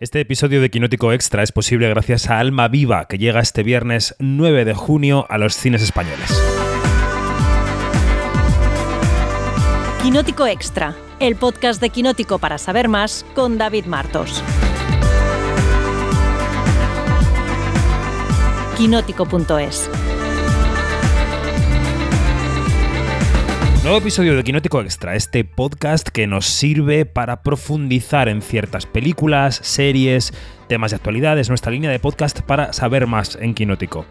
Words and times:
Este 0.00 0.20
episodio 0.20 0.60
de 0.60 0.70
Quinótico 0.70 1.12
Extra 1.12 1.42
es 1.42 1.50
posible 1.50 1.88
gracias 1.88 2.30
a 2.30 2.38
Alma 2.38 2.68
Viva, 2.68 3.06
que 3.08 3.18
llega 3.18 3.40
este 3.40 3.64
viernes 3.64 4.14
9 4.20 4.64
de 4.64 4.72
junio 4.72 5.26
a 5.28 5.38
los 5.38 5.56
cines 5.56 5.82
españoles. 5.82 6.40
Quinótico 10.00 10.46
Extra, 10.46 10.94
el 11.18 11.34
podcast 11.34 11.80
de 11.80 11.90
Quinótico 11.90 12.38
para 12.38 12.58
saber 12.58 12.86
más 12.86 13.26
con 13.34 13.58
David 13.58 13.86
Martos. 13.86 14.40
Quinótico.es 18.76 19.90
Nuevo 23.84 23.98
episodio 23.98 24.34
de 24.34 24.42
Quinótico 24.42 24.80
Extra, 24.80 25.14
este 25.14 25.44
podcast 25.44 26.08
que 26.08 26.26
nos 26.26 26.46
sirve 26.46 27.06
para 27.06 27.42
profundizar 27.42 28.28
en 28.28 28.42
ciertas 28.42 28.86
películas, 28.86 29.60
series, 29.62 30.34
temas 30.66 30.90
de 30.90 30.96
actualidad. 30.96 31.38
Es 31.38 31.48
nuestra 31.48 31.70
línea 31.70 31.88
de 31.88 32.00
podcast 32.00 32.40
para 32.40 32.72
saber 32.72 33.06
más 33.06 33.38
en 33.40 33.54
Quinótico. 33.54 34.04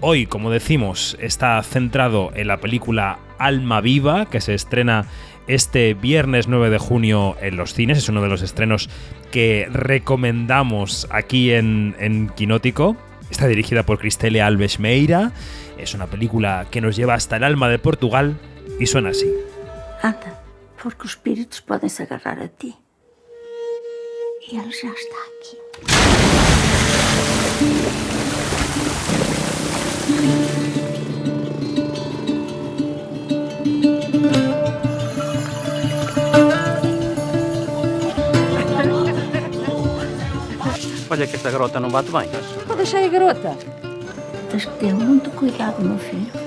Hoy, 0.00 0.26
como 0.26 0.50
decimos, 0.50 1.16
está 1.20 1.60
centrado 1.62 2.32
en 2.34 2.48
la 2.48 2.58
película 2.58 3.18
Alma 3.38 3.80
Viva, 3.80 4.26
que 4.26 4.42
se 4.42 4.52
estrena 4.52 5.06
este 5.46 5.94
viernes 5.94 6.46
9 6.46 6.68
de 6.68 6.78
junio 6.78 7.36
en 7.40 7.56
los 7.56 7.72
cines. 7.72 7.96
Es 7.96 8.10
uno 8.10 8.20
de 8.20 8.28
los 8.28 8.42
estrenos 8.42 8.90
que 9.32 9.66
recomendamos 9.72 11.08
aquí 11.10 11.50
en, 11.50 11.96
en 11.98 12.28
Quinótico. 12.28 12.94
Está 13.30 13.46
dirigida 13.48 13.84
por 13.84 13.98
Cristele 13.98 14.42
Alves 14.42 14.78
Meira. 14.78 15.32
Es 15.78 15.94
una 15.94 16.06
película 16.06 16.66
que 16.70 16.82
nos 16.82 16.94
lleva 16.94 17.14
hasta 17.14 17.38
el 17.38 17.44
alma 17.44 17.70
de 17.70 17.78
Portugal 17.78 18.36
y 18.78 18.86
suena 18.86 19.10
así. 19.10 19.32
Anda, 20.02 20.38
porque 20.82 21.02
os 21.02 21.10
espíritos 21.10 21.60
podem 21.60 21.88
se 21.88 22.02
agarrar 22.02 22.38
a 22.40 22.48
ti. 22.48 22.76
E 24.50 24.58
ele 24.58 24.70
já 24.70 24.92
está 24.92 25.16
aqui. 25.16 25.58
Olha 41.10 41.26
que 41.28 41.36
esta 41.36 41.50
garota 41.50 41.78
não 41.78 41.90
bate 41.90 42.10
bem. 42.10 42.28
Vou 42.66 42.76
deixar 42.76 42.98
aí, 42.98 43.08
garota. 43.08 43.56
Tens 44.50 44.64
que 44.64 44.78
ter 44.78 44.92
muito 44.92 45.30
cuidado, 45.30 45.80
meu 45.80 45.98
filho. 45.98 46.43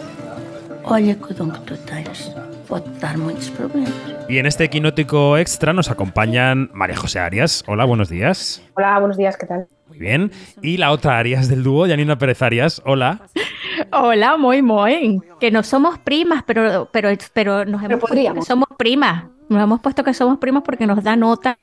Olha 0.89 1.15
que 1.15 1.33
o 1.33 1.35
dom 1.35 1.51
que 1.51 1.59
tu 1.67 1.75
tens 1.83 2.31
pode 2.67 2.87
dar 2.99 3.17
muitos 3.17 3.49
problemas. 3.49 3.91
Y 4.29 4.37
en 4.37 4.45
este 4.45 4.69
quinótico 4.69 5.37
extra 5.37 5.73
nos 5.73 5.91
acompañan 5.91 6.69
María 6.73 6.95
José 6.95 7.19
Arias. 7.19 7.63
Hola, 7.67 7.83
buenos 7.83 8.07
días. 8.07 8.63
Hola, 8.75 8.97
buenos 8.99 9.17
días, 9.17 9.35
¿qué 9.35 9.45
tal? 9.47 9.67
Muy 9.89 9.99
bien. 9.99 10.31
Y 10.61 10.77
la 10.77 10.91
otra 10.91 11.17
Arias 11.17 11.49
del 11.49 11.63
dúo, 11.63 11.87
Janina 11.87 12.17
Pérez 12.17 12.41
Arias. 12.41 12.81
Hola. 12.85 13.19
Hola, 13.91 14.37
muy, 14.37 14.61
muy. 14.61 15.21
Que 15.41 15.51
no 15.51 15.61
somos 15.63 15.97
primas, 15.99 16.43
pero, 16.47 16.87
pero, 16.91 17.09
pero 17.33 17.65
nos 17.65 17.83
hemos 17.83 17.99
podríamos. 17.99 18.47
somos 18.47 18.67
primas. 18.77 19.25
Nos 19.49 19.63
hemos 19.63 19.79
puesto 19.79 20.03
que 20.03 20.13
somos 20.13 20.39
primas 20.39 20.63
porque 20.63 20.85
nos 20.85 21.03
da 21.03 21.15
nota 21.15 21.57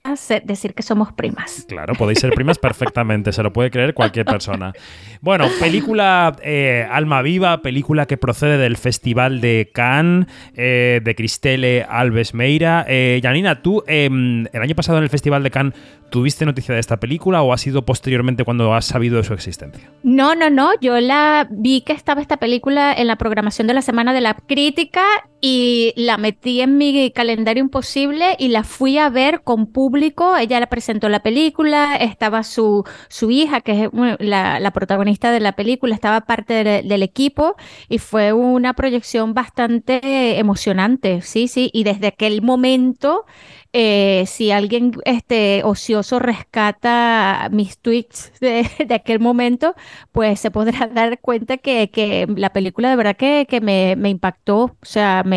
decir 0.44 0.74
que 0.74 0.82
somos 0.82 1.12
primas. 1.12 1.66
Claro, 1.68 1.94
podéis 1.94 2.20
ser 2.20 2.32
primas 2.32 2.58
perfectamente, 2.58 3.32
se 3.32 3.42
lo 3.42 3.52
puede 3.52 3.70
creer 3.70 3.92
cualquier 3.92 4.24
persona. 4.24 4.72
Bueno, 5.20 5.46
película 5.60 6.34
eh, 6.42 6.86
Alma 6.90 7.20
Viva, 7.22 7.62
película 7.62 8.06
que 8.06 8.16
procede 8.16 8.56
del 8.56 8.76
Festival 8.76 9.40
de 9.40 9.70
Cannes, 9.72 10.26
eh, 10.54 11.00
de 11.04 11.14
Cristele 11.14 11.84
Alves 11.88 12.34
Meira. 12.34 12.84
Eh, 12.88 13.20
Janina, 13.22 13.62
¿tú 13.62 13.82
eh, 13.86 14.06
el 14.06 14.62
año 14.62 14.74
pasado 14.74 14.98
en 14.98 15.04
el 15.04 15.10
Festival 15.10 15.42
de 15.42 15.50
Cannes 15.50 15.74
tuviste 16.10 16.46
noticia 16.46 16.74
de 16.74 16.80
esta 16.80 16.98
película 16.98 17.42
o 17.42 17.52
ha 17.52 17.58
sido 17.58 17.84
posteriormente 17.84 18.44
cuando 18.44 18.72
has 18.74 18.84
sabido 18.84 19.16
de 19.16 19.24
su 19.24 19.34
existencia? 19.34 19.90
No, 20.02 20.34
no, 20.34 20.48
no. 20.48 20.70
Yo 20.80 21.00
la 21.00 21.48
vi 21.50 21.82
que 21.82 21.92
estaba 21.92 22.20
esta 22.20 22.36
película 22.36 22.92
en 22.94 23.08
la 23.08 23.16
programación 23.16 23.66
de 23.66 23.74
la 23.74 23.82
Semana 23.82 24.12
de 24.12 24.20
la 24.20 24.34
Crítica 24.34 25.02
y 25.46 25.92
la 25.96 26.16
metí 26.16 26.62
en 26.62 26.78
mi 26.78 27.10
calendario 27.10 27.62
imposible 27.62 28.34
y 28.38 28.48
la 28.48 28.64
fui 28.64 28.96
a 28.96 29.10
ver 29.10 29.42
con 29.42 29.66
público. 29.66 30.34
Ella 30.38 30.58
la 30.58 30.68
presentó 30.68 31.10
la 31.10 31.22
película, 31.22 31.96
estaba 31.96 32.42
su, 32.44 32.82
su 33.10 33.30
hija, 33.30 33.60
que 33.60 33.84
es 33.84 33.90
la, 34.20 34.70
protagonista 34.72 35.30
de 35.32 35.40
la 35.40 35.52
película, 35.52 35.94
estaba 35.94 36.22
parte 36.22 36.64
de- 36.64 36.82
del 36.82 37.02
equipo 37.02 37.56
y 37.90 37.98
fue 37.98 38.32
una 38.32 38.72
proyección 38.72 39.34
bastante 39.34 40.38
emocionante, 40.38 41.20
sí, 41.20 41.46
sí. 41.46 41.68
Y 41.74 41.84
desde 41.84 42.06
aquel 42.06 42.40
momento 42.40 43.26
eh, 43.72 44.24
si 44.26 44.50
alguien 44.52 44.92
este, 45.04 45.62
ocioso 45.64 46.18
rescata 46.20 47.48
mis 47.50 47.78
tweets 47.78 48.32
de, 48.40 48.68
de 48.86 48.94
aquel 48.94 49.20
momento, 49.20 49.74
pues 50.12 50.40
se 50.40 50.50
podrá 50.50 50.86
dar 50.92 51.20
cuenta 51.20 51.56
que, 51.58 51.90
que 51.90 52.26
la 52.36 52.52
película 52.52 52.90
de 52.90 52.96
verdad 52.96 53.16
que, 53.16 53.46
que 53.48 53.60
me, 53.60 53.96
me 53.96 54.10
impactó, 54.10 54.62
o 54.64 54.76
sea, 54.82 55.22
me, 55.24 55.33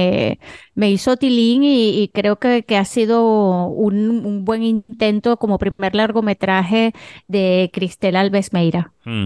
me 0.75 0.91
hizo 0.91 1.17
tilín 1.17 1.63
y, 1.63 2.09
creo 2.13 2.37
que, 2.37 2.63
que 2.63 2.77
ha 2.77 2.85
sido 2.85 3.65
un, 3.67 4.25
un 4.25 4.45
buen 4.45 4.63
intento 4.63 5.37
como 5.37 5.57
primer 5.57 5.95
largometraje 5.95 6.93
de 7.27 7.69
Cristel 7.73 8.15
Alves 8.15 8.53
Meira. 8.53 8.91
Mm. 9.05 9.25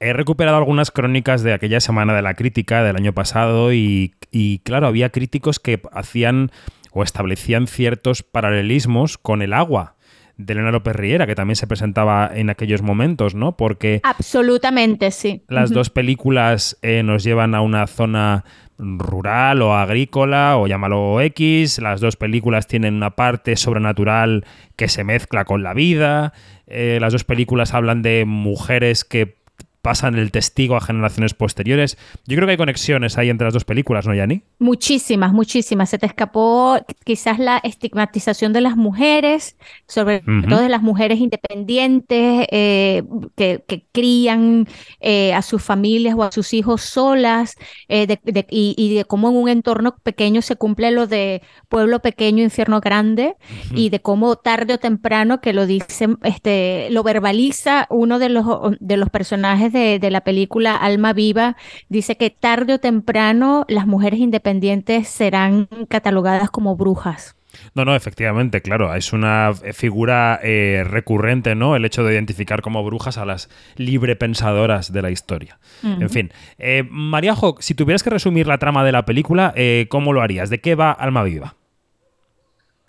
He 0.00 0.12
recuperado 0.12 0.56
algunas 0.56 0.90
crónicas 0.90 1.42
de 1.42 1.52
aquella 1.52 1.80
semana 1.80 2.14
de 2.14 2.22
la 2.22 2.34
crítica 2.34 2.82
del 2.82 2.96
año 2.96 3.12
pasado 3.12 3.72
y, 3.72 4.14
y, 4.30 4.60
claro, 4.60 4.86
había 4.86 5.10
críticos 5.10 5.60
que 5.60 5.80
hacían 5.92 6.50
o 6.92 7.02
establecían 7.02 7.66
ciertos 7.66 8.22
paralelismos 8.22 9.18
con 9.18 9.42
el 9.42 9.52
agua 9.52 9.96
de 10.44 10.52
Elena 10.52 10.70
López 10.70 10.96
Riera, 10.96 11.26
que 11.26 11.34
también 11.34 11.56
se 11.56 11.66
presentaba 11.66 12.30
en 12.34 12.50
aquellos 12.50 12.82
momentos, 12.82 13.34
¿no? 13.34 13.56
Porque 13.56 14.00
Absolutamente, 14.02 15.10
sí. 15.10 15.42
las 15.48 15.70
dos 15.70 15.90
películas 15.90 16.78
eh, 16.82 17.02
nos 17.02 17.24
llevan 17.24 17.54
a 17.54 17.60
una 17.60 17.86
zona 17.86 18.44
rural 18.78 19.60
o 19.62 19.74
agrícola 19.74 20.56
o 20.56 20.66
llámalo 20.66 21.20
X. 21.20 21.78
Las 21.80 22.00
dos 22.00 22.16
películas 22.16 22.66
tienen 22.66 22.94
una 22.94 23.10
parte 23.10 23.56
sobrenatural 23.56 24.44
que 24.76 24.88
se 24.88 25.04
mezcla 25.04 25.44
con 25.44 25.62
la 25.62 25.74
vida. 25.74 26.32
Eh, 26.66 26.98
las 27.00 27.12
dos 27.12 27.24
películas 27.24 27.74
hablan 27.74 28.02
de 28.02 28.24
mujeres 28.26 29.04
que 29.04 29.39
pasan 29.82 30.16
el 30.16 30.30
testigo 30.30 30.76
a 30.76 30.80
generaciones 30.80 31.34
posteriores. 31.34 31.96
Yo 32.26 32.36
creo 32.36 32.46
que 32.46 32.52
hay 32.52 32.56
conexiones 32.58 33.16
ahí 33.18 33.30
entre 33.30 33.46
las 33.46 33.54
dos 33.54 33.64
películas, 33.64 34.06
¿no, 34.06 34.14
Yanni? 34.14 34.42
Muchísimas, 34.58 35.32
muchísimas. 35.32 35.88
Se 35.90 35.98
te 35.98 36.06
escapó 36.06 36.78
quizás 37.04 37.38
la 37.38 37.58
estigmatización 37.64 38.52
de 38.52 38.60
las 38.60 38.76
mujeres, 38.76 39.56
sobre 39.86 40.18
Ujú. 40.26 40.48
todo 40.48 40.60
de 40.60 40.68
las 40.68 40.82
mujeres 40.82 41.18
independientes 41.18 42.46
eh, 42.50 43.02
que, 43.36 43.64
que 43.66 43.84
crían 43.92 44.66
eh, 45.00 45.32
a 45.34 45.42
sus 45.42 45.62
familias 45.62 46.14
o 46.16 46.22
a 46.24 46.32
sus 46.32 46.52
hijos 46.54 46.82
solas 46.82 47.54
eh, 47.88 48.06
de- 48.06 48.20
de- 48.24 48.46
y, 48.50 48.74
y 48.76 48.94
de 48.94 49.04
cómo 49.04 49.30
en 49.30 49.36
un 49.36 49.48
entorno 49.48 49.96
pequeño 50.02 50.42
se 50.42 50.56
cumple 50.56 50.90
lo 50.90 51.06
de 51.06 51.42
pueblo 51.68 52.00
pequeño, 52.00 52.42
infierno 52.42 52.80
grande 52.80 53.34
y 53.74 53.90
de 53.90 54.00
cómo 54.00 54.36
tarde 54.36 54.74
o 54.74 54.78
temprano, 54.78 55.40
que 55.40 55.52
lo 55.52 55.66
dice, 55.66 56.08
este, 56.22 56.88
lo 56.90 57.02
verbaliza 57.02 57.86
uno 57.90 58.18
de 58.18 58.28
los, 58.28 58.44
de 58.80 58.96
los 58.96 59.08
personajes 59.10 59.69
de, 59.72 59.98
de 59.98 60.10
la 60.10 60.22
película 60.22 60.76
Alma 60.76 61.12
Viva, 61.12 61.56
dice 61.88 62.16
que 62.16 62.30
tarde 62.30 62.74
o 62.74 62.78
temprano 62.78 63.64
las 63.68 63.86
mujeres 63.86 64.20
independientes 64.20 65.08
serán 65.08 65.68
catalogadas 65.88 66.50
como 66.50 66.76
brujas. 66.76 67.36
No, 67.74 67.84
no, 67.84 67.94
efectivamente, 67.94 68.62
claro, 68.62 68.94
es 68.94 69.12
una 69.12 69.52
figura 69.72 70.38
eh, 70.42 70.84
recurrente, 70.86 71.54
¿no? 71.54 71.76
El 71.76 71.84
hecho 71.84 72.04
de 72.04 72.14
identificar 72.14 72.62
como 72.62 72.84
brujas 72.84 73.18
a 73.18 73.24
las 73.24 73.48
librepensadoras 73.76 74.92
de 74.92 75.02
la 75.02 75.10
historia. 75.10 75.58
En 75.82 76.10
fin, 76.10 76.32
eh, 76.58 76.84
Mariajo, 76.88 77.56
si 77.60 77.74
tuvieras 77.74 78.02
que 78.02 78.10
resumir 78.10 78.46
la 78.46 78.58
trama 78.58 78.84
de 78.84 78.92
la 78.92 79.04
película, 79.04 79.52
eh, 79.56 79.86
¿cómo 79.88 80.12
lo 80.12 80.22
harías? 80.22 80.50
¿De 80.50 80.60
qué 80.60 80.74
va 80.74 80.92
Alma 80.92 81.22
Viva? 81.22 81.56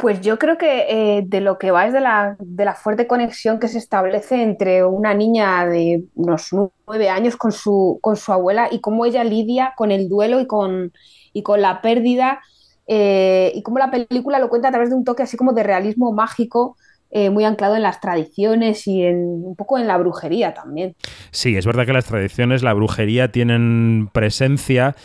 Pues 0.01 0.19
yo 0.21 0.39
creo 0.39 0.57
que 0.57 0.87
eh, 0.89 1.23
de 1.27 1.41
lo 1.41 1.59
que 1.59 1.69
va 1.69 1.85
es 1.85 1.93
de 1.93 1.99
la, 2.01 2.35
de 2.39 2.65
la 2.65 2.73
fuerte 2.73 3.05
conexión 3.05 3.59
que 3.59 3.67
se 3.67 3.77
establece 3.77 4.41
entre 4.41 4.83
una 4.83 5.13
niña 5.13 5.67
de 5.67 6.05
unos 6.15 6.47
nueve 6.87 7.07
años 7.07 7.37
con 7.37 7.51
su, 7.51 7.99
con 8.01 8.15
su 8.15 8.33
abuela 8.33 8.67
y 8.71 8.81
cómo 8.81 9.05
ella 9.05 9.23
lidia 9.23 9.75
con 9.77 9.91
el 9.91 10.09
duelo 10.09 10.39
y 10.39 10.47
con, 10.47 10.91
y 11.33 11.43
con 11.43 11.61
la 11.61 11.81
pérdida 11.83 12.39
eh, 12.87 13.51
y 13.53 13.61
cómo 13.61 13.77
la 13.77 13.91
película 13.91 14.39
lo 14.39 14.49
cuenta 14.49 14.69
a 14.69 14.71
través 14.71 14.89
de 14.89 14.95
un 14.95 15.03
toque 15.03 15.21
así 15.21 15.37
como 15.37 15.53
de 15.53 15.61
realismo 15.61 16.11
mágico 16.13 16.77
eh, 17.13 17.29
muy 17.29 17.43
anclado 17.43 17.75
en 17.75 17.81
las 17.81 17.99
tradiciones 17.99 18.87
y 18.87 19.03
en, 19.03 19.17
un 19.17 19.55
poco 19.57 19.77
en 19.77 19.85
la 19.85 19.97
brujería 19.97 20.53
también. 20.53 20.95
Sí, 21.31 21.57
es 21.57 21.65
verdad 21.65 21.85
que 21.85 21.91
las 21.91 22.05
tradiciones, 22.05 22.63
la 22.63 22.73
brujería 22.73 23.33
tienen 23.33 24.09
presencia, 24.13 24.95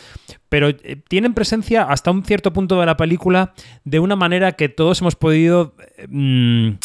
pero 0.47 0.69
eh, 0.69 1.01
tienen 1.09 1.33
presencia 1.33 1.83
hasta 1.83 2.11
un 2.11 2.23
cierto 2.23 2.53
punto 2.53 2.79
de 2.79 2.85
la 2.85 2.95
película 2.95 3.53
de 3.83 3.99
una 3.99 4.15
manera 4.15 4.53
que 4.53 4.69
todos 4.69 5.01
hemos 5.01 5.15
podido 5.15 5.75
mm, 6.07 6.75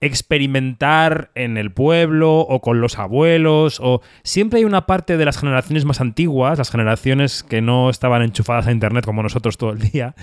experimentar 0.00 1.30
en 1.34 1.58
el 1.58 1.70
pueblo 1.72 2.38
o 2.38 2.60
con 2.60 2.80
los 2.80 2.98
abuelos 2.98 3.78
o 3.82 4.00
siempre 4.22 4.60
hay 4.60 4.64
una 4.64 4.86
parte 4.86 5.16
de 5.16 5.24
las 5.26 5.38
generaciones 5.38 5.84
más 5.84 6.00
antiguas, 6.00 6.56
las 6.56 6.70
generaciones 6.70 7.42
que 7.42 7.60
no 7.60 7.90
estaban 7.90 8.22
enchufadas 8.22 8.66
a 8.66 8.72
internet 8.72 9.04
como 9.04 9.22
nosotros 9.22 9.58
todo 9.58 9.72
el 9.72 9.80
día, 9.80 10.14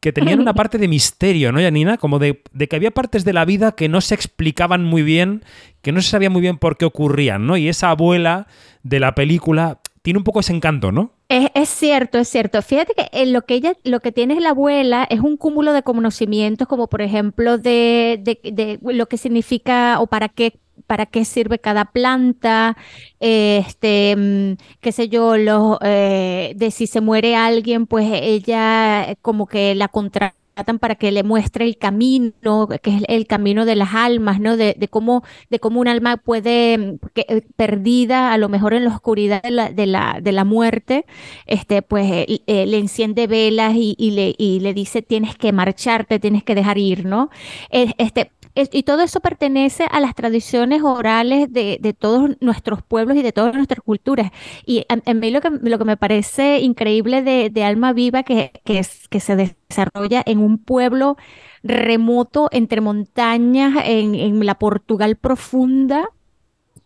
que 0.00 0.12
tenían 0.12 0.40
una 0.40 0.54
parte 0.54 0.78
de 0.78 0.88
misterio, 0.88 1.52
¿no, 1.52 1.60
Janina? 1.60 1.98
Como 1.98 2.18
de, 2.18 2.42
de, 2.52 2.68
que 2.68 2.76
había 2.76 2.90
partes 2.90 3.24
de 3.24 3.32
la 3.32 3.44
vida 3.44 3.72
que 3.72 3.88
no 3.88 4.00
se 4.00 4.14
explicaban 4.14 4.84
muy 4.84 5.02
bien, 5.02 5.44
que 5.82 5.92
no 5.92 6.02
se 6.02 6.10
sabía 6.10 6.30
muy 6.30 6.40
bien 6.40 6.58
por 6.58 6.76
qué 6.76 6.84
ocurrían, 6.84 7.46
¿no? 7.46 7.56
Y 7.56 7.68
esa 7.68 7.90
abuela 7.90 8.46
de 8.82 9.00
la 9.00 9.14
película 9.14 9.80
tiene 10.02 10.18
un 10.18 10.24
poco 10.24 10.40
ese 10.40 10.54
encanto, 10.54 10.92
¿no? 10.92 11.12
Es, 11.28 11.68
cierto, 11.68 12.18
es 12.18 12.28
cierto. 12.28 12.60
Fíjate 12.60 12.94
que 12.94 13.08
en 13.12 13.32
lo 13.32 13.42
que 13.42 13.54
ella, 13.54 13.74
lo 13.84 14.00
que 14.00 14.10
tiene 14.10 14.40
la 14.40 14.50
abuela 14.50 15.06
es 15.08 15.20
un 15.20 15.36
cúmulo 15.36 15.72
de 15.72 15.84
conocimientos, 15.84 16.66
como 16.66 16.88
por 16.88 17.02
ejemplo 17.02 17.56
de, 17.56 18.20
de, 18.24 18.78
lo 18.82 19.06
que 19.06 19.16
significa 19.16 20.00
o 20.00 20.08
para 20.08 20.28
qué 20.28 20.58
para 20.86 21.06
qué 21.06 21.24
sirve 21.24 21.58
cada 21.58 21.86
planta, 21.86 22.76
este, 23.20 24.16
mm, 24.16 24.52
qué 24.80 24.92
sé 24.92 25.08
yo, 25.08 25.36
los, 25.36 25.78
eh, 25.82 26.52
de 26.56 26.70
si 26.70 26.86
se 26.86 27.00
muere 27.00 27.36
alguien, 27.36 27.86
pues 27.86 28.06
ella 28.12 29.16
como 29.22 29.46
que 29.46 29.74
la 29.74 29.88
contrata 29.88 30.34
para 30.80 30.94
que 30.94 31.10
le 31.10 31.22
muestre 31.22 31.64
el 31.64 31.76
camino, 31.78 32.68
que 32.82 32.96
es 32.96 33.02
el 33.08 33.26
camino 33.26 33.64
de 33.64 33.76
las 33.76 33.94
almas, 33.94 34.40
¿no? 34.40 34.56
De, 34.56 34.74
cómo, 34.90 35.22
de 35.48 35.58
cómo 35.58 35.80
un 35.80 35.88
alma 35.88 36.16
puede, 36.18 36.98
que, 37.14 37.44
perdida 37.56 38.32
a 38.32 38.38
lo 38.38 38.48
mejor 38.48 38.74
en 38.74 38.84
la 38.84 38.90
oscuridad 38.90 39.42
de 39.42 39.50
la, 39.50 39.70
de 39.70 39.86
la, 39.86 40.18
de 40.22 40.32
la 40.32 40.44
muerte, 40.44 41.06
este, 41.46 41.82
pues 41.82 42.10
eh, 42.10 42.42
eh, 42.46 42.66
le 42.66 42.78
enciende 42.78 43.26
velas 43.26 43.74
y, 43.74 44.10
le, 44.10 44.34
y 44.36 44.60
le 44.60 44.74
dice 44.74 45.02
tienes 45.02 45.36
que 45.36 45.52
marcharte, 45.52 46.18
tienes 46.18 46.44
que 46.44 46.54
dejar 46.54 46.78
ir, 46.78 47.06
¿no? 47.06 47.30
Este, 47.70 48.30
y 48.54 48.82
todo 48.82 49.02
eso 49.02 49.20
pertenece 49.20 49.86
a 49.90 50.00
las 50.00 50.14
tradiciones 50.14 50.82
orales 50.82 51.52
de, 51.52 51.78
de, 51.80 51.92
todos 51.92 52.30
nuestros 52.40 52.82
pueblos 52.82 53.16
y 53.16 53.22
de 53.22 53.32
todas 53.32 53.54
nuestras 53.54 53.80
culturas. 53.80 54.32
Y 54.66 54.84
a, 54.88 55.14
mí 55.14 55.30
lo 55.30 55.40
que, 55.40 55.50
lo 55.50 55.78
que 55.78 55.84
me 55.84 55.96
parece 55.96 56.60
increíble 56.60 57.22
de, 57.22 57.50
de 57.50 57.64
Alma 57.64 57.92
Viva, 57.92 58.22
que, 58.22 58.52
que 58.64 59.20
se 59.20 59.36
desarrolla 59.36 60.22
en 60.26 60.38
un 60.38 60.58
pueblo 60.58 61.16
remoto 61.62 62.48
entre 62.52 62.80
montañas, 62.80 63.74
en, 63.84 64.14
en 64.14 64.44
la 64.44 64.58
Portugal 64.58 65.16
profunda, 65.16 66.08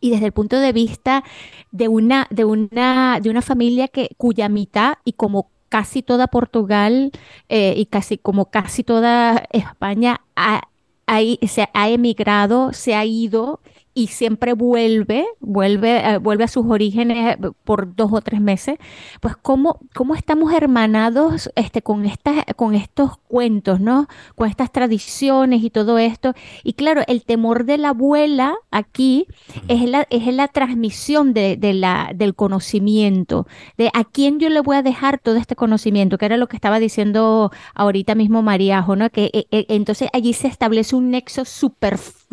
y 0.01 0.11
desde 0.11 0.27
el 0.27 0.33
punto 0.33 0.61
de 0.61 0.73
vista 0.73 1.25
de 1.71 1.89
una, 1.89 2.27
de 2.31 2.45
una, 2.45 3.21
de 3.23 3.31
una 3.31 3.41
familia 3.41 3.89
que, 3.89 4.11
cuya 4.19 4.51
mitad, 4.51 4.97
y 5.05 5.15
como 5.15 5.51
casi 5.71 6.03
toda 6.03 6.27
Portugal 6.27 7.11
eh, 7.49 7.75
y 7.77 7.87
casi 7.87 8.19
como 8.19 8.51
casi 8.51 8.85
toda 8.85 9.45
España, 9.51 10.21
ha, 10.37 10.69
ahí 11.07 11.39
se 11.47 11.69
ha 11.73 11.89
emigrado, 11.89 12.73
se 12.73 12.95
ha 12.95 13.05
ido 13.05 13.61
y 13.95 14.09
siempre 14.09 14.53
vuelve, 14.55 15.25
vuelve, 15.39 15.99
eh, 15.99 16.19
vuelve 16.19 16.45
a 16.45 16.49
sus 16.49 16.67
orígenes 16.67 17.37
eh, 17.37 17.51
por 17.65 17.95
dos 17.95 18.13
o 18.13 18.21
tres 18.21 18.41
meses, 18.41 18.77
pues 19.21 19.37
cómo, 19.37 19.79
cómo 19.95 20.17
estamos 20.17 20.53
hermanados 20.53 21.51
este, 21.55 21.81
con, 21.81 22.05
estas, 22.05 22.45
con 22.57 22.75
estos 22.75 23.17
cuentos, 23.29 23.81
¿no? 23.81 24.09
Con 24.35 24.49
estas 24.49 24.73
tradiciones 24.73 25.63
y 25.63 25.71
todo 25.71 25.99
esto. 25.99 26.35
Y 26.65 26.73
claro, 26.73 27.03
el 27.07 27.25
temor 27.25 27.65
de 27.65 27.79
la 27.79 27.91
abuela 27.91 28.57
aquí 28.73 29.27
es 29.69 29.89
la, 29.89 30.07
es 30.11 30.27
la 30.35 30.49
transmisión 30.49 31.33
de, 31.33 31.57
la, 31.75 32.11
del 32.15 32.35
conocimiento, 32.35 33.47
de 33.79 33.91
a 33.95 34.05
quién 34.05 34.41
yo 34.41 34.49
le 34.49 34.61
voy 34.61 34.77
a 34.77 34.83
dejar 34.83 35.19
todo 35.19 35.37
este 35.37 35.55
conocimiento, 35.55 36.19
que 36.19 36.27
era 36.27 36.37
lo 36.37 36.49
que 36.49 36.57
estaba 36.57 36.81
diciendo 36.81 37.53
ahorita 37.75 38.17
mismo 38.17 38.43
Maríajo, 38.43 38.97
¿no? 38.97 39.09
Que 39.11 39.31
eh, 39.33 39.67
entonces 39.69 40.09
allí 40.13 40.33
se 40.33 40.49
establece 40.49 40.97
un 40.97 41.11
nexo 41.11 41.45
súper 41.45 41.97
fuerte 41.97 42.24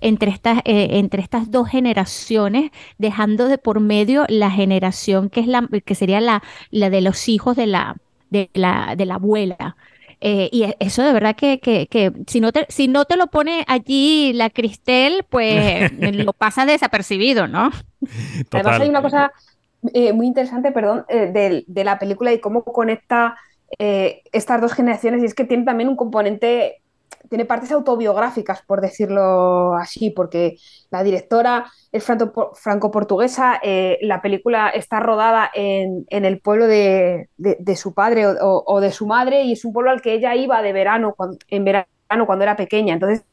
entre 0.00 0.30
estas, 0.30 0.58
eh, 0.64 0.88
entre 0.92 1.22
estas 1.22 1.50
dos 1.50 1.68
generaciones, 1.68 2.70
dejando 2.98 3.48
de 3.48 3.58
por 3.58 3.80
medio 3.80 4.24
la 4.28 4.50
generación 4.50 5.30
que, 5.30 5.40
es 5.40 5.46
la, 5.46 5.68
que 5.84 5.94
sería 5.94 6.20
la, 6.20 6.42
la 6.70 6.90
de 6.90 7.00
los 7.00 7.28
hijos 7.28 7.56
de 7.56 7.66
la, 7.66 7.96
de 8.30 8.50
la, 8.54 8.94
de 8.96 9.06
la 9.06 9.14
abuela. 9.14 9.76
Eh, 10.20 10.48
y 10.50 10.74
eso 10.78 11.02
de 11.02 11.12
verdad 11.12 11.36
que, 11.36 11.60
que, 11.60 11.86
que, 11.88 12.12
si, 12.26 12.40
no 12.40 12.50
te, 12.50 12.66
si 12.68 12.88
no 12.88 13.04
te 13.04 13.16
lo 13.16 13.26
pone 13.26 13.64
allí 13.68 14.32
la 14.32 14.48
Cristel, 14.48 15.24
pues 15.28 15.92
lo 16.14 16.32
pasa 16.32 16.64
desapercibido, 16.64 17.46
¿no? 17.48 17.70
Además 18.50 18.80
hay 18.80 18.88
una 18.88 19.02
cosa 19.02 19.32
eh, 19.92 20.12
muy 20.12 20.26
interesante, 20.26 20.72
perdón, 20.72 21.04
de, 21.08 21.64
de, 21.66 21.84
la 21.84 21.98
película 21.98 22.32
y 22.32 22.40
cómo 22.40 22.64
conecta 22.64 23.36
estas 23.78 24.60
dos 24.60 24.72
generaciones 24.72 25.22
y 25.22 25.26
es 25.26 25.34
que 25.34 25.44
tiene 25.44 25.64
también 25.64 25.88
un 25.88 25.96
componente 25.96 26.80
tiene 27.28 27.44
partes 27.44 27.72
autobiográficas, 27.72 28.62
por 28.62 28.80
decirlo 28.80 29.74
así, 29.74 30.10
porque 30.10 30.56
la 30.90 31.02
directora 31.02 31.66
es 31.92 32.04
franco-portuguesa, 32.04 33.60
eh, 33.62 33.98
la 34.02 34.22
película 34.22 34.68
está 34.68 35.00
rodada 35.00 35.50
en, 35.54 36.06
el 36.08 36.40
pueblo 36.40 36.66
de, 36.66 37.28
su 37.76 37.94
padre 37.94 38.26
o, 38.40 38.80
de 38.80 38.92
su 38.92 39.06
madre 39.06 39.42
y 39.42 39.52
es 39.52 39.64
un 39.64 39.72
pueblo 39.72 39.90
al 39.90 40.02
que 40.02 40.14
ella 40.14 40.34
iba 40.34 40.62
de 40.62 40.72
verano, 40.72 41.14
en 41.48 41.64
verano 41.64 42.26
cuando 42.26 42.42
era 42.42 42.56
pequeña. 42.56 42.94
Entonces, 42.94 43.24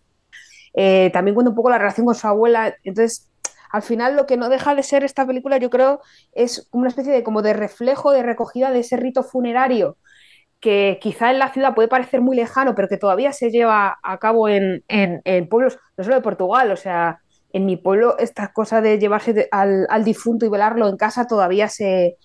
eh, 0.73 1.09
también 1.13 1.35
cuenta 1.35 1.49
un 1.49 1.55
poco 1.55 1.69
la 1.69 1.77
relación 1.77 2.05
con 2.05 2.15
su 2.15 2.27
abuela. 2.27 2.75
Entonces, 2.83 3.29
al 3.71 3.81
final 3.81 4.15
lo 4.15 4.25
que 4.25 4.37
no 4.37 4.49
deja 4.49 4.75
de 4.75 4.83
ser 4.83 5.03
esta 5.03 5.25
película, 5.25 5.57
yo 5.57 5.69
creo, 5.69 6.01
es 6.33 6.67
una 6.71 6.89
especie 6.89 7.11
de 7.11 7.23
como 7.23 7.41
de 7.41 7.53
reflejo, 7.53 8.11
de 8.11 8.23
recogida 8.23 8.71
de 8.71 8.79
ese 8.79 8.97
rito 8.97 9.23
funerario 9.23 9.97
que 10.63 10.97
quizá 11.01 11.29
en 11.29 11.39
la 11.39 11.51
ciudad 11.51 11.75
puede 11.75 11.89
parecer 11.89 12.21
muy 12.21 12.37
lejano, 12.37 12.73
pero 12.73 12.87
que 12.87 12.95
todavía 12.95 13.33
se 13.33 13.51
lleva 13.51 13.99
a 14.01 14.17
cabo 14.17 14.47
en, 14.47 14.81
pueblos, 15.49 15.77
no 15.97 16.05
solo 16.05 16.15
de 16.15 16.21
Portugal, 16.21 16.71
o 16.71 16.77
sea, 16.77 17.19
en 17.51 17.65
mi 17.65 17.75
pueblo 17.75 18.17
esta 18.17 18.53
cosa 18.53 18.79
de 18.79 18.97
llevarse 18.97 19.49
al, 19.51 20.03
difunto 20.05 20.45
y 20.45 20.49
velarlo 20.49 20.87
en 20.87 20.95
casa 20.95 21.27
todavía 21.27 21.67
se, 21.67 22.15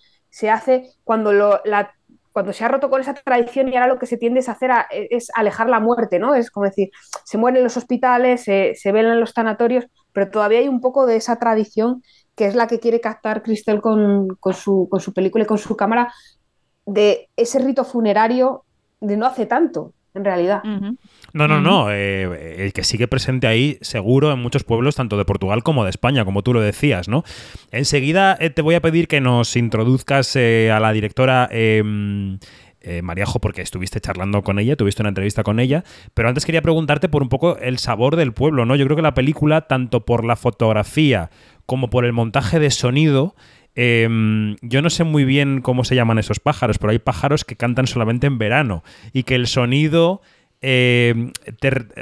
hace 0.48 0.84
cuando, 1.02 1.32
la, 1.32 1.92
cuando 2.30 2.52
se 2.52 2.64
ha 2.64 2.68
roto 2.68 2.90
con 2.90 3.00
esa 3.00 3.14
tradición 3.14 3.70
y 3.70 3.74
ahora 3.74 3.88
lo 3.88 3.98
que 3.98 4.06
se 4.06 4.16
tiende 4.16 4.40
a 4.46 4.52
hacer 4.52 4.70
es 5.10 5.32
alejar 5.34 5.68
la 5.68 5.80
muerte, 5.80 6.20
¿no? 6.20 6.36
Es 6.36 6.52
como 6.52 6.66
decir, 6.66 6.90
se 7.24 7.38
mueren 7.38 7.56
en 7.56 7.64
los 7.64 7.76
hospitales, 7.76 8.44
se, 8.44 8.76
se 8.76 8.92
velan 8.92 9.14
en 9.14 9.20
los 9.20 9.32
sanatorios, 9.32 9.88
pero 10.12 10.30
todavía 10.30 10.60
hay 10.60 10.68
un 10.68 10.80
poco 10.80 11.06
de 11.06 11.16
esa 11.16 11.40
tradición 11.40 12.04
que 12.36 12.46
es 12.46 12.54
la 12.54 12.68
que 12.68 12.78
quiere 12.78 13.00
captar 13.00 13.42
Cristel 13.42 13.80
con, 13.80 14.28
con, 14.38 14.54
su, 14.54 14.86
con 14.88 15.00
su 15.00 15.12
película 15.12 15.42
y 15.42 15.46
con 15.48 15.58
su 15.58 15.76
cámara, 15.76 16.14
de 16.88 17.28
ese 17.36 17.58
rito 17.58 17.84
funerario 17.84 18.64
de 19.00 19.16
no 19.16 19.26
hace 19.26 19.44
tanto, 19.44 19.92
en 20.14 20.24
realidad. 20.24 20.62
No, 21.34 21.46
no, 21.46 21.60
no. 21.60 21.92
Eh, 21.92 22.64
el 22.64 22.72
que 22.72 22.82
sigue 22.82 23.06
presente 23.06 23.46
ahí, 23.46 23.78
seguro, 23.82 24.32
en 24.32 24.40
muchos 24.40 24.64
pueblos, 24.64 24.96
tanto 24.96 25.18
de 25.18 25.26
Portugal 25.26 25.62
como 25.62 25.84
de 25.84 25.90
España, 25.90 26.24
como 26.24 26.42
tú 26.42 26.54
lo 26.54 26.60
decías, 26.62 27.06
¿no? 27.06 27.24
Enseguida 27.72 28.36
eh, 28.40 28.48
te 28.48 28.62
voy 28.62 28.74
a 28.74 28.80
pedir 28.80 29.06
que 29.06 29.20
nos 29.20 29.54
introduzcas 29.54 30.34
eh, 30.36 30.72
a 30.72 30.80
la 30.80 30.92
directora. 30.92 31.48
Em, 31.50 32.38
Mariajo, 33.02 33.38
porque 33.38 33.60
estuviste 33.60 34.00
charlando 34.00 34.42
con 34.42 34.58
ella, 34.58 34.74
tuviste 34.74 35.02
una 35.02 35.10
entrevista 35.10 35.42
con 35.42 35.60
ella, 35.60 35.84
pero 36.14 36.30
antes 36.30 36.46
quería 36.46 36.62
preguntarte 36.62 37.10
por 37.10 37.22
un 37.22 37.28
poco 37.28 37.58
el 37.58 37.76
sabor 37.76 38.16
del 38.16 38.32
pueblo, 38.32 38.64
¿no? 38.64 38.76
Yo 38.76 38.86
creo 38.86 38.96
que 38.96 39.02
la 39.02 39.12
película, 39.12 39.66
tanto 39.66 40.06
por 40.06 40.24
la 40.24 40.36
fotografía 40.36 41.28
como 41.66 41.90
por 41.90 42.06
el 42.06 42.14
montaje 42.14 42.58
de 42.58 42.70
sonido, 42.70 43.34
Em, 43.74 44.56
yo 44.60 44.82
no 44.82 44.90
sé 44.90 45.04
muy 45.04 45.24
bien 45.24 45.60
cómo 45.60 45.84
se 45.84 45.94
llaman 45.94 46.18
esos 46.18 46.40
pájaros, 46.40 46.78
pero 46.78 46.90
hay 46.90 46.98
pájaros 46.98 47.44
que 47.44 47.56
cantan 47.56 47.86
solamente 47.86 48.26
en 48.26 48.38
verano 48.38 48.82
y 49.12 49.22
que 49.22 49.34
el 49.34 49.46
sonido... 49.46 50.20
Em, 50.60 51.30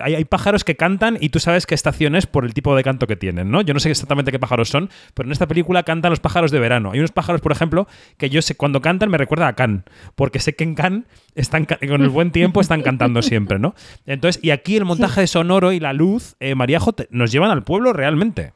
hay, 0.02 0.24
pájaros 0.24 0.64
que 0.64 0.76
cantan 0.76 1.18
y 1.20 1.28
tú 1.28 1.40
sabes 1.40 1.66
qué 1.66 1.74
estación 1.74 2.16
es 2.16 2.26
por 2.26 2.46
el 2.46 2.54
tipo 2.54 2.74
de 2.74 2.82
canto 2.82 3.06
que 3.06 3.14
tienen, 3.14 3.50
¿no? 3.50 3.60
Yo 3.60 3.74
no 3.74 3.80
sé 3.80 3.90
exactamente 3.90 4.32
qué 4.32 4.38
pájaros 4.38 4.70
son, 4.70 4.88
pero 5.12 5.28
en 5.28 5.32
esta 5.32 5.46
película 5.46 5.82
cantan 5.82 6.08
los 6.08 6.20
pájaros 6.20 6.50
de 6.50 6.58
verano. 6.58 6.92
Hay 6.92 6.98
unos 7.00 7.12
pájaros, 7.12 7.42
por 7.42 7.52
ejemplo, 7.52 7.86
que 8.16 8.30
yo 8.30 8.40
sé 8.40 8.54
cuando 8.54 8.80
cantan 8.80 9.10
me 9.10 9.18
recuerda 9.18 9.46
a 9.46 9.54
Can, 9.54 9.84
porque 10.14 10.40
sé 10.40 10.54
que 10.54 10.64
en 10.64 10.74
Can 10.74 11.06
están 11.34 11.66
con 11.66 12.00
el 12.00 12.08
buen 12.08 12.30
tiempo 12.30 12.62
están 12.62 12.80
cantando 12.80 13.20
siempre, 13.20 13.58
¿no? 13.58 13.74
Entonces, 14.06 14.42
y 14.42 14.48
aquí 14.48 14.76
el 14.76 14.86
montaje 14.86 15.20
de 15.20 15.26
sonoro 15.26 15.72
y 15.72 15.80
la 15.80 15.92
luz, 15.92 16.36
eh, 16.40 16.54
Maríajo, 16.54 16.94
nos 17.10 17.30
llevan 17.30 17.50
al 17.50 17.62
pueblo 17.62 17.92
realmente. 17.92 18.54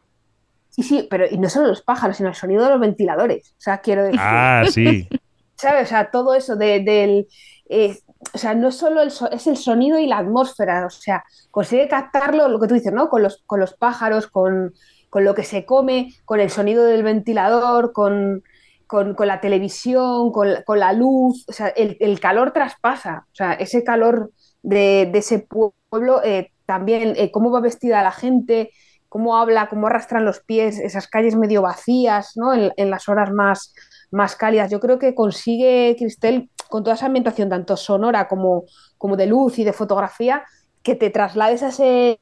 Sí, 0.70 0.82
sí, 0.82 1.06
pero 1.10 1.26
y 1.28 1.36
no 1.36 1.48
solo 1.48 1.68
los 1.68 1.82
pájaros, 1.82 2.16
sino 2.16 2.28
el 2.28 2.34
sonido 2.34 2.64
de 2.64 2.70
los 2.70 2.80
ventiladores. 2.80 3.50
O 3.58 3.60
sea, 3.60 3.78
quiero 3.78 4.04
decir. 4.04 4.20
Ah, 4.22 4.64
sí. 4.70 5.08
¿Sabes? 5.56 5.84
O 5.84 5.88
sea, 5.88 6.10
todo 6.10 6.34
eso 6.34 6.56
de, 6.56 6.80
del. 6.80 7.28
Eh, 7.68 7.98
o 8.34 8.38
sea, 8.38 8.54
no 8.54 8.70
solo 8.70 9.02
el 9.02 9.12
es 9.32 9.46
el 9.46 9.56
sonido 9.56 9.98
y 9.98 10.06
la 10.06 10.18
atmósfera, 10.18 10.86
o 10.86 10.90
sea, 10.90 11.24
consigue 11.50 11.88
captarlo, 11.88 12.48
lo 12.48 12.60
que 12.60 12.68
tú 12.68 12.74
dices, 12.74 12.92
¿no? 12.92 13.08
Con 13.08 13.22
los, 13.22 13.42
con 13.46 13.60
los 13.60 13.74
pájaros, 13.74 14.26
con, 14.26 14.74
con 15.08 15.24
lo 15.24 15.34
que 15.34 15.42
se 15.42 15.64
come, 15.64 16.12
con 16.24 16.40
el 16.40 16.50
sonido 16.50 16.84
del 16.84 17.02
ventilador, 17.02 17.92
con, 17.92 18.42
con, 18.86 19.14
con 19.14 19.26
la 19.26 19.40
televisión, 19.40 20.32
con, 20.32 20.48
con, 20.66 20.78
la 20.78 20.92
luz, 20.92 21.44
o 21.48 21.52
sea, 21.52 21.68
el, 21.68 21.96
el, 22.00 22.20
calor 22.20 22.52
traspasa, 22.52 23.26
o 23.32 23.34
sea, 23.34 23.52
ese 23.54 23.84
calor 23.84 24.32
de, 24.62 25.08
de 25.10 25.18
ese 25.18 25.38
pueblo, 25.38 26.22
eh, 26.22 26.52
también 26.66 27.14
eh, 27.16 27.30
cómo 27.30 27.50
va 27.50 27.60
vestida 27.60 28.02
la 28.02 28.12
gente, 28.12 28.70
cómo 29.10 29.36
habla, 29.36 29.68
cómo 29.68 29.88
arrastran 29.88 30.24
los 30.24 30.40
pies, 30.40 30.78
esas 30.78 31.08
calles 31.08 31.34
medio 31.34 31.62
vacías, 31.62 32.36
¿no? 32.36 32.54
En, 32.54 32.90
las 32.90 33.08
horas 33.08 33.32
más, 33.32 33.74
más 34.12 34.36
cálidas. 34.36 34.70
Yo 34.70 34.78
creo 34.78 35.00
que 35.00 35.16
consigue 35.16 35.96
Cristel, 35.98 36.48
con 36.68 36.84
toda 36.84 36.94
esa 36.94 37.06
ambientación, 37.06 37.48
tanto 37.48 37.76
sonora 37.76 38.28
como, 38.28 38.64
como 38.96 39.16
de 39.16 39.26
luz 39.26 39.58
y 39.58 39.64
de 39.64 39.72
fotografía, 39.72 40.44
que 40.84 40.94
te 40.94 41.10
traslades 41.10 41.64
a 41.64 41.68
ese, 41.68 42.20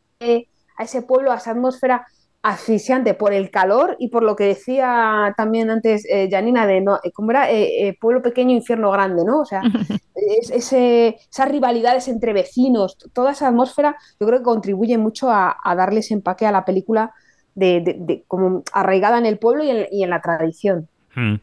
a 0.78 0.82
ese 0.82 1.02
pueblo, 1.02 1.30
a 1.30 1.36
esa 1.36 1.50
atmósfera 1.50 2.06
asfixiante 2.42 3.14
por 3.14 3.32
el 3.32 3.50
calor 3.50 3.96
y 3.98 4.08
por 4.08 4.22
lo 4.22 4.36
que 4.36 4.44
decía 4.44 5.34
también 5.36 5.70
antes 5.70 6.04
eh, 6.08 6.28
Janina 6.30 6.66
de 6.66 6.80
no, 6.80 6.98
¿cómo 7.12 7.32
era? 7.32 7.50
Eh, 7.50 7.88
eh, 7.88 7.96
pueblo 8.00 8.22
pequeño, 8.22 8.54
infierno 8.54 8.90
grande, 8.90 9.24
¿no? 9.24 9.40
O 9.40 9.44
sea, 9.44 9.62
esas 10.14 11.48
rivalidades 11.48 12.08
entre 12.08 12.32
vecinos, 12.32 12.96
toda 13.12 13.32
esa 13.32 13.48
atmósfera, 13.48 13.96
yo 14.20 14.26
creo 14.26 14.38
que 14.38 14.44
contribuye 14.44 14.98
mucho 14.98 15.30
a, 15.30 15.56
darle 15.76 16.00
ese 16.00 16.14
empaque 16.14 16.46
a 16.46 16.52
la 16.52 16.64
película 16.64 17.12
de, 17.54 18.24
como 18.28 18.62
arraigada 18.72 19.18
en 19.18 19.26
el 19.26 19.38
pueblo 19.38 19.64
y 19.64 20.02
en 20.02 20.10
la 20.10 20.20
tradición. 20.20 20.88
Mm. 21.18 21.40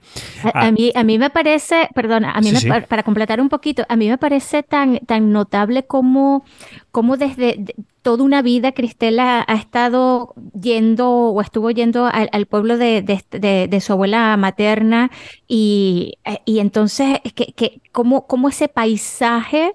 A, 0.54 0.72
mí, 0.72 0.92
a 0.96 1.04
mí 1.04 1.20
me 1.20 1.30
parece, 1.30 1.90
perdona, 1.94 2.32
a 2.32 2.40
mí 2.40 2.52
Para, 2.88 3.04
completar 3.04 3.42
un 3.42 3.50
poquito, 3.50 3.84
a 3.90 3.96
mí 3.98 4.08
me 4.08 4.18
parece 4.18 4.64
tan, 4.64 5.00
tan 5.00 5.34
notable 5.34 5.84
como, 5.86 6.46
como 6.92 7.18
desde 7.18 7.76
toda 8.02 8.24
una 8.24 8.42
vida 8.42 8.72
Cristela 8.72 9.44
ha 9.46 9.56
estado 9.56 10.34
yendo 10.54 11.10
o 11.10 11.42
estuvo 11.42 11.72
yendo 11.72 12.06
al, 12.06 12.46
pueblo 12.46 12.78
de, 12.78 13.82
su 13.82 13.94
abuela 13.94 14.38
materna 14.38 15.12
y, 15.48 16.14
y 16.46 16.60
entonces 16.60 17.20
que, 17.36 17.54
que 17.54 17.82
como, 17.92 18.28
como 18.28 18.48
ese 18.48 18.68
paisaje 18.68 19.74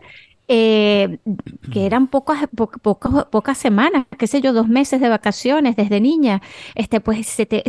eh, 0.53 1.19
que 1.73 1.87
eran 1.87 2.09
pocas, 2.09 2.49
pocas 3.31 3.57
semanas, 3.57 4.07
qué 4.19 4.27
sé 4.27 4.41
yo, 4.41 4.53
dos 4.53 4.67
meses 4.67 5.01
de 5.01 5.09
vacaciones 5.09 5.77
desde 5.77 6.01
niña, 6.01 6.43
este, 6.75 7.01
pues 7.01 7.29
se 7.29 7.47
te, 7.47 7.63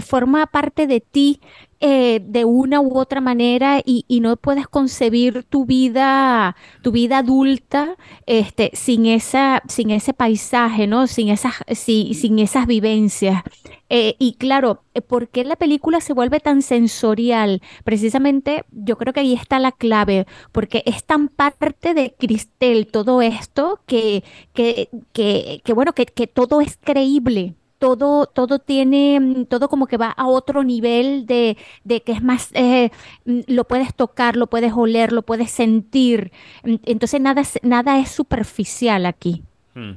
forma 0.00 0.46
parte 0.46 0.88
de 0.88 1.00
ti 1.00 1.40
eh, 1.80 2.20
de 2.24 2.44
una 2.44 2.80
u 2.80 2.98
otra 2.98 3.20
manera 3.20 3.82
y, 3.84 4.04
no 4.20 4.36
puedes 4.36 4.66
concebir 4.66 5.44
tu 5.44 5.66
vida, 5.66 6.56
tu 6.82 6.90
vida 6.90 7.18
adulta 7.18 7.96
este, 8.24 8.70
sin, 8.74 9.06
esa, 9.06 9.62
sin 9.68 9.90
ese 9.90 10.14
paisaje, 10.14 10.86
¿no? 10.86 11.06
Sin 11.06 11.28
esas, 11.28 11.54
sin 11.74 12.38
esas 12.38 12.66
vivencias. 12.66 13.42
Eh, 13.88 14.16
y 14.18 14.34
claro, 14.34 14.82
eh, 14.94 15.00
¿por 15.02 15.28
qué 15.28 15.44
la 15.44 15.56
película 15.56 16.00
se 16.00 16.12
vuelve 16.12 16.40
tan 16.40 16.62
sensorial? 16.62 17.62
Precisamente 17.84 18.64
yo 18.72 18.96
creo 18.96 19.12
que 19.12 19.20
ahí 19.20 19.34
está 19.34 19.58
la 19.58 19.72
clave, 19.72 20.26
porque 20.52 20.82
es 20.86 21.04
tan 21.04 21.28
parte 21.28 21.94
de 21.94 22.14
Cristel 22.18 22.86
todo 22.88 23.22
esto 23.22 23.80
que, 23.86 24.24
que, 24.54 24.88
que, 25.12 25.72
bueno, 25.74 25.92
que, 25.92 26.06
que 26.06 26.26
todo 26.26 26.60
es 26.60 26.78
creíble 26.82 27.54
todo, 27.78 28.26
todo 28.26 28.58
tiene, 28.58 29.20
mm, 29.20 29.46
todo 29.46 29.68
como 29.68 29.86
que 29.86 29.96
va 29.96 30.10
a 30.10 30.26
otro 30.26 30.64
nivel 30.64 31.26
de, 31.26 31.56
de 31.84 32.02
que 32.02 32.12
es 32.12 32.22
más, 32.22 32.50
eh, 32.54 32.90
mm, 33.24 33.40
lo 33.48 33.64
puedes 33.64 33.94
tocar, 33.94 34.36
lo 34.36 34.46
puedes 34.46 34.72
oler, 34.72 35.12
lo 35.12 35.22
puedes 35.22 35.50
sentir. 35.50 36.32
Entonces 36.62 37.20
nada, 37.20 37.42
nada 37.62 37.98
es 37.98 38.10
superficial 38.10 39.06
aquí. 39.06 39.42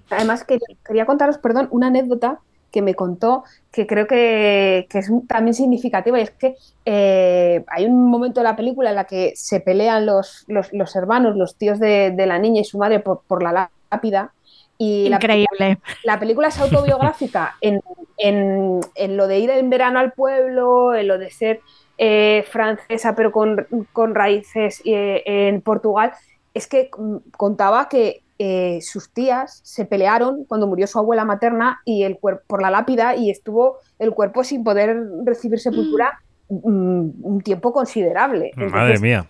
Además, 0.09 0.45
quería 0.85 1.05
contaros, 1.05 1.37
perdón, 1.37 1.69
una 1.71 1.87
anécdota 1.87 2.41
que 2.71 2.81
me 2.81 2.95
contó 2.95 3.43
que 3.71 3.87
creo 3.87 4.07
que, 4.07 4.87
es 4.91 5.11
también 5.27 5.53
significativa 5.53 6.19
y 6.19 6.23
es 6.23 6.31
que 6.31 6.55
eh, 6.85 7.63
hay 7.67 7.85
un 7.85 8.09
momento 8.09 8.39
de 8.39 8.45
la 8.45 8.55
película 8.55 8.89
en 8.89 8.95
la 8.95 9.05
que 9.05 9.33
se 9.35 9.59
pelean 9.59 10.05
los, 10.05 10.45
los, 10.47 10.95
hermanos, 10.95 11.35
los 11.35 11.55
tíos 11.55 11.79
de, 11.79 12.13
la 12.17 12.39
niña 12.39 12.61
y 12.61 12.65
su 12.65 12.77
madre 12.77 12.99
por, 12.99 13.43
la 13.43 13.71
lápida. 13.91 14.33
Y 14.81 15.13
Increíble. 15.13 15.77
La, 16.05 16.17
película 16.17 16.47
es 16.47 16.57
autobiográfica 16.57 17.57
en, 17.61 18.79
lo 19.17 19.27
de 19.27 19.39
ir 19.39 19.49
en 19.49 19.69
verano 19.69 19.99
al 19.99 20.13
pueblo, 20.13 20.95
en 20.95 21.07
lo 21.09 21.17
de 21.17 21.29
ser 21.29 21.59
eh, 21.97 22.45
francesa 22.49 23.13
pero 23.13 23.33
con, 23.33 23.67
raíces 24.15 24.81
eh, 24.85 25.21
en 25.25 25.61
Portugal. 25.61 26.13
Es 26.53 26.67
que 26.67 26.89
contaba 27.35 27.89
que 27.89 28.23
eh, 28.39 28.79
sus 28.81 29.11
tías 29.11 29.59
se 29.65 29.83
pelearon 29.83 30.45
cuando 30.45 30.65
murió 30.65 30.87
su 30.87 30.97
abuela 30.97 31.25
materna 31.25 31.81
y 31.83 32.03
el 32.03 32.17
por 32.17 32.61
la 32.61 32.71
lápida 32.71 33.17
y 33.17 33.29
estuvo 33.29 33.79
el 33.99 34.13
cuerpo 34.13 34.45
sin 34.45 34.63
poder 34.63 34.97
recibir 35.25 35.59
sepultura 35.59 36.21
mm, 36.47 37.09
un 37.21 37.41
tiempo 37.43 37.73
considerable. 37.73 38.51
Madre 38.55 38.97
mía. 38.99 39.29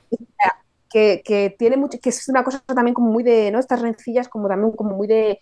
Que, 0.90 1.56
tiene 1.58 1.78
mucho, 1.78 2.00
que 2.02 2.10
es 2.10 2.28
una 2.30 2.44
cosa 2.44 2.64
también 2.66 2.94
como 2.94 3.12
muy 3.12 3.24
de, 3.24 3.52
¿no? 3.52 3.60
Estas 3.60 3.82
rencillas 3.82 4.28
como 4.28 4.48
también 4.48 4.72
como 4.72 4.96
muy 4.96 5.08
de, 5.08 5.40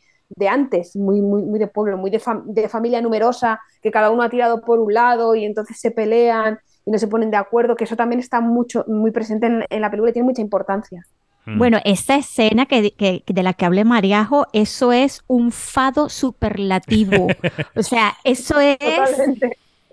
antes, 0.49 0.95
muy, 0.95 1.21
muy, 1.21 1.43
muy 1.43 1.59
de 1.59 1.67
pueblo, 1.67 1.97
muy 1.97 2.11
de, 2.11 2.21
de, 2.45 2.69
familia 2.69 3.01
numerosa, 3.01 3.61
que 3.81 3.91
cada 3.91 4.11
uno 4.11 4.23
ha 4.23 4.29
tirado 4.29 4.61
por 4.61 4.79
un 4.79 4.93
lado 4.93 5.35
y 5.35 5.45
entonces 5.45 5.79
se 5.79 5.91
pelean 5.91 6.59
y 6.85 6.91
no 6.91 6.97
se 6.97 7.07
ponen 7.07 7.31
de 7.31 7.37
acuerdo, 7.37 7.75
que 7.75 7.85
eso 7.85 7.95
también 7.95 8.19
está 8.19 8.41
mucho, 8.41 8.83
muy 8.87 9.11
presente 9.11 9.47
en, 9.47 9.63
en 9.69 9.81
la 9.81 9.89
película 9.89 10.09
y 10.11 10.13
tiene 10.13 10.27
mucha 10.27 10.41
importancia. 10.41 11.05
Mm. 11.47 11.57
Bueno, 11.57 11.79
esa 11.85 12.17
escena 12.17 12.65
que, 12.65 13.23
de 13.25 13.43
la 13.43 13.53
que 13.53 13.65
hablé 13.65 13.85
Mariajo, 13.85 14.47
eso 14.51 14.91
es 14.91 15.23
un 15.27 15.51
fado 15.51 16.09
superlativo. 16.09 17.27
o 17.75 17.83
sea, 17.83 18.17
eso 18.25 18.59
es 18.59 18.77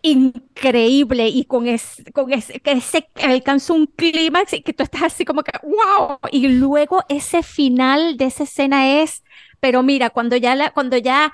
increíble 0.05 1.29
y 1.29 1.47
con, 1.47 1.67
ese, 1.67 2.05
con 2.13 2.33
ese, 2.33 2.61
que 2.61 2.81
se 2.81 3.09
alcanza 3.23 3.73
un 3.73 3.87
clímax 3.87 4.53
y 4.53 4.63
que 4.63 4.75
tú 4.75 4.83
estás 4.83 5.03
así 5.05 5.25
como 5.25 5.43
que, 5.43 5.53
wow. 5.63 6.19
Y 6.31 6.49
luego 6.49 7.03
ese 7.09 7.43
final 7.43 8.19
de 8.19 8.27
esa 8.27 8.45
escena 8.45 9.01
es, 9.01 9.25
pero 9.61 9.83
mira, 9.83 10.11
cuando 10.11 10.37
ya, 10.37 10.55
la, 10.55 10.71
cuando 10.73 10.99
ya 10.99 11.33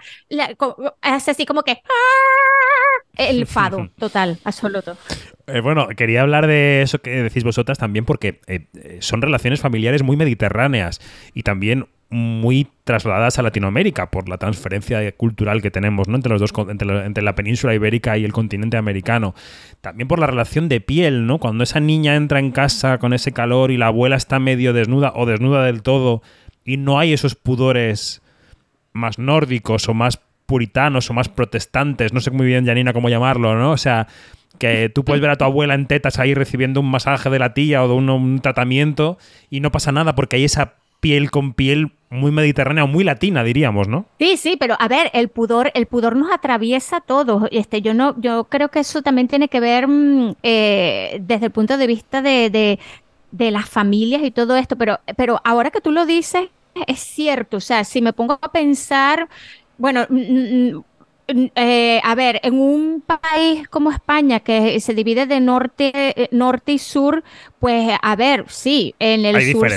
hace 1.03 1.31
así 1.33 1.45
como 1.47 1.65
que, 1.65 1.73
¡ah! 1.73 3.01
el 3.17 3.45
fado 3.47 3.91
total, 3.99 4.39
absoluto. 4.45 4.97
Eh, 5.49 5.61
bueno, 5.61 5.89
quería 5.97 6.23
hablar 6.23 6.47
de 6.47 6.83
eso 6.83 7.01
que 7.01 7.25
decís 7.25 7.43
vosotras 7.43 7.77
también 7.77 8.05
porque 8.05 8.41
eh, 8.47 8.69
eh, 8.75 8.99
son 9.01 9.21
relaciones 9.21 9.61
familiares 9.61 10.05
muy 10.05 10.17
mediterráneas 10.17 11.01
y 11.35 11.43
también 11.43 11.89
muy 12.11 12.67
trasladadas 12.83 13.39
a 13.39 13.43
Latinoamérica 13.43 14.11
por 14.11 14.29
la 14.29 14.37
transferencia 14.37 15.11
cultural 15.13 15.63
que 15.63 15.71
tenemos 15.71 16.09
¿no? 16.09 16.17
entre 16.17 16.33
los 16.33 16.41
dos 16.41 16.53
entre 16.69 17.23
la, 17.23 17.35
península 17.37 17.75
ibérica 17.75 18.19
y 18.19 18.25
el 18.25 18.33
continente 18.33 18.77
americano. 18.77 19.35
También 19.81 20.09
por 20.09 20.19
la 20.19 20.27
relación 20.27 20.69
de 20.69 20.81
piel 20.81 21.27
no 21.27 21.39
cuando 21.39 21.63
esa 21.65 21.79
niña 21.79 22.17
entra 22.17 22.41
en 22.41 22.51
casa 22.51 22.99
con 22.99 23.13
ese 23.13 23.33
calor 23.33 23.71
y 23.71 23.77
la 23.77 23.87
abuela 23.87 24.17
está 24.17 24.41
medio 24.41 24.73
desnuda 24.73 25.13
o 25.15 25.25
desnuda 25.25 25.65
del 25.65 25.83
todo 25.83 26.23
y 26.65 26.77
no 26.77 26.99
hay 26.99 27.13
esos 27.13 27.37
pudores 27.37 28.23
más 28.93 29.19
nórdicos 29.19 29.89
o 29.89 29.95
más 29.95 30.21
puritanos 30.47 31.09
o 31.11 31.15
más 31.15 31.29
protestantes 31.29 32.13
no 32.13 32.21
sé 32.21 32.33
muy 32.33 32.47
bien 32.47 32.67
Janina 32.67 32.93
cómo 32.93 33.09
llamarlo 33.09 33.55
no 33.55 33.71
o 33.71 33.77
sea 33.77 34.09
que 34.59 34.89
tú 34.89 35.05
puedes 35.05 35.23
ver 35.23 35.31
a 35.31 35.37
tu 35.37 35.45
abuela 35.45 35.75
en 35.75 35.87
tetas 35.87 36.19
ahí 36.19 36.35
recibiendo 36.35 36.81
un 36.81 36.91
masaje 36.91 37.31
de 37.31 37.39
la 37.39 37.55
tía 37.55 37.83
o 37.85 37.89
de 37.89 37.95
un, 37.95 38.41
tratamiento 38.41 39.17
y 39.49 39.61
no 39.61 39.71
pasa 39.71 39.93
nada 39.93 40.15
porque 40.15 40.37
hay 40.37 40.45
esa 40.45 40.75
piel 41.01 41.31
con 41.31 41.55
piel 41.55 41.93
muy 42.11 42.33
mediterránea 42.33 42.85
o 42.85 42.89
muy 42.89 43.05
latina, 43.05 43.45
diríamos, 43.45 43.87
¿no? 43.87 44.05
Sí, 44.19 44.37
sí, 44.37 44.57
pero 44.59 44.77
a 44.79 44.89
ver, 44.89 45.11
el 45.15 45.29
pudor, 45.29 45.71
el 45.75 45.87
pudor 45.87 46.17
nos 46.17 46.33
atraviesa 46.33 46.97
a 46.97 47.01
todos. 47.01 47.45
Este, 47.53 47.83
yo 47.83 47.95
no, 47.95 48.21
yo 48.21 48.45
creo 48.45 48.69
que 48.69 48.81
eso 48.81 49.01
también 49.01 49.29
tiene 49.29 49.49
que 49.49 49.61
ver 49.61 49.87
mm, 49.87 50.35
eh, 50.43 51.19
desde 51.23 51.47
el 51.47 51.53
punto 51.53 51.79
de 51.79 51.87
vista 51.87 52.21
de, 52.21 52.51
de, 52.51 52.81
de, 53.31 53.51
las 53.53 53.69
familias 53.71 54.23
y 54.25 54.33
todo 54.33 54.57
esto, 54.57 54.77
pero, 54.77 54.99
pero 55.17 55.41
ahora 55.45 55.71
que 55.71 55.81
tú 55.81 55.93
lo 55.93 56.05
dices, 56.05 56.49
es 56.87 56.99
cierto. 56.99 57.59
O 57.59 57.61
sea, 57.61 57.85
si 57.85 58.03
me 58.03 58.13
pongo 58.13 58.39
a 58.43 58.51
pensar, 58.53 59.29
bueno, 59.79 60.07
eh, 61.55 62.01
a 62.03 62.15
ver, 62.15 62.41
en 62.43 62.61
un 62.61 63.03
país 63.03 63.69
como 63.69 63.91
España 63.91 64.41
que 64.41 64.79
se 64.81 64.95
divide 64.95 65.27
de 65.27 65.41
norte, 65.41 65.93
eh, 65.95 66.29
norte 66.33 66.73
y 66.73 66.79
sur, 66.79 67.23
pues 67.59 67.97
a 68.01 68.17
ver, 68.17 68.45
sí, 68.49 68.95
en 68.99 69.25
el 69.25 69.53
sur 69.53 69.69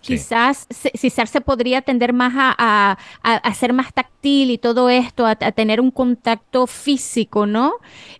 quizás, 0.00 0.66
se, 0.70 1.10
se 1.10 1.40
podría 1.40 1.82
tender 1.82 2.12
más 2.12 2.32
a, 2.36 2.98
a, 3.22 3.54
ser 3.54 3.72
más 3.72 3.92
táctil 3.92 4.50
y 4.50 4.58
todo 4.58 4.88
esto, 4.88 5.26
a, 5.26 5.36
tener 5.36 5.80
un 5.80 5.90
contacto 5.90 6.66
físico, 6.66 7.46
¿no? 7.46 7.74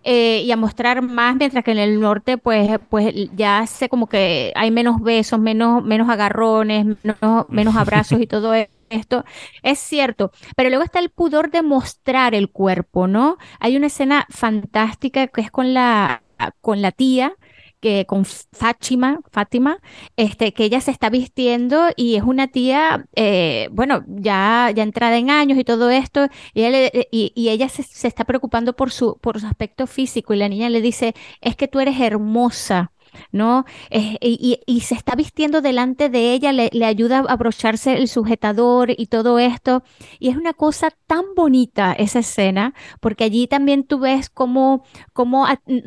Eh, 0.05 0.43
y 0.45 0.51
a 0.51 0.57
mostrar 0.57 1.03
más, 1.03 1.37
mientras 1.37 1.65
que 1.65 1.73
en 1.73 1.79
el 1.79 2.01
norte, 2.01 2.39
pues, 2.39 2.79
pues 2.91 3.15
ya 3.37 3.67
sé 3.67 3.89
como 3.89 4.09
que 4.09 4.53
hay 4.55 4.71
menos 4.71 5.01
besos, 5.01 5.39
menos, 5.39 5.85
menos 5.85 6.09
agarrones, 6.09 6.97
menos, 7.03 7.47
menos 7.49 7.77
abrazos 7.77 8.21
y 8.21 8.27
todo 8.27 8.55
eso 8.55 8.76
esto 8.91 9.25
es 9.63 9.79
cierto, 9.79 10.33
pero 10.57 10.69
luego 10.69 10.85
está 10.85 10.99
el 10.99 11.11
pudor 11.11 11.51
de 11.51 11.63
mostrar 11.63 12.35
el 12.35 12.51
cuerpo, 12.51 13.07
¿no? 13.07 13.39
Hay 13.61 13.77
una 13.77 13.89
escena 13.89 14.27
fantástica 14.31 15.27
que 15.29 15.41
es 15.41 15.51
con 15.51 15.75
la, 15.75 16.23
con 16.61 16.83
la 16.83 16.93
tía, 16.93 17.35
que 17.81 18.07
con 18.07 18.25
Fátima, 18.25 19.21
Fátima, 19.31 19.79
este, 20.17 20.53
que 20.53 20.65
ella 20.65 20.81
se 20.81 20.91
está 20.91 21.11
vistiendo 21.11 21.89
y 21.97 22.17
es 22.17 22.23
una 22.23 22.49
tía, 22.49 23.07
eh, 23.15 23.69
bueno, 23.73 24.05
ya, 24.09 24.73
ya 24.75 24.83
entrada 24.83 25.17
en 25.19 25.31
años 25.31 25.59
y 25.59 25.65
todo 25.65 25.91
esto, 25.91 26.29
y 26.55 26.65
ella, 26.65 26.91
y, 27.11 27.49
ella 27.49 27.69
se, 27.69 27.83
se, 27.83 28.09
está 28.09 28.25
preocupando 28.25 28.75
por 28.75 28.91
su, 28.91 29.19
por 29.19 29.41
su 29.41 29.47
aspecto 29.47 29.87
físico 29.87 30.35
y 30.35 30.39
la 30.39 30.49
niña 30.49 30.71
le 30.71 30.81
dice, 30.81 31.15
es 31.41 31.57
que 31.57 31.69
tú 31.69 31.81
eres 31.81 32.01
hermosa. 32.01 32.93
¿No? 33.33 33.65
Eh, 33.91 34.17
y, 34.21 34.81
se 34.81 34.95
está 34.95 35.17
vistiendo 35.17 35.63
delante 35.63 36.09
de 36.09 36.33
ella, 36.33 36.53
le, 36.53 36.71
ayuda 36.85 37.19
a 37.19 37.33
abrocharse 37.33 37.95
el 37.95 38.09
sujetador 38.09 38.91
y 38.97 39.07
todo 39.07 39.39
esto. 39.39 39.83
Y 40.21 40.29
es 40.29 40.37
una 40.37 40.53
cosa 40.53 40.91
tan 41.07 41.25
bonita 41.35 41.93
esa 41.93 42.21
escena, 42.21 42.75
porque 43.01 43.25
allí 43.25 43.49
también 43.49 43.85
tú 43.85 43.99
ves 43.99 44.31
cómo, 44.31 44.85
cómo 45.13 45.47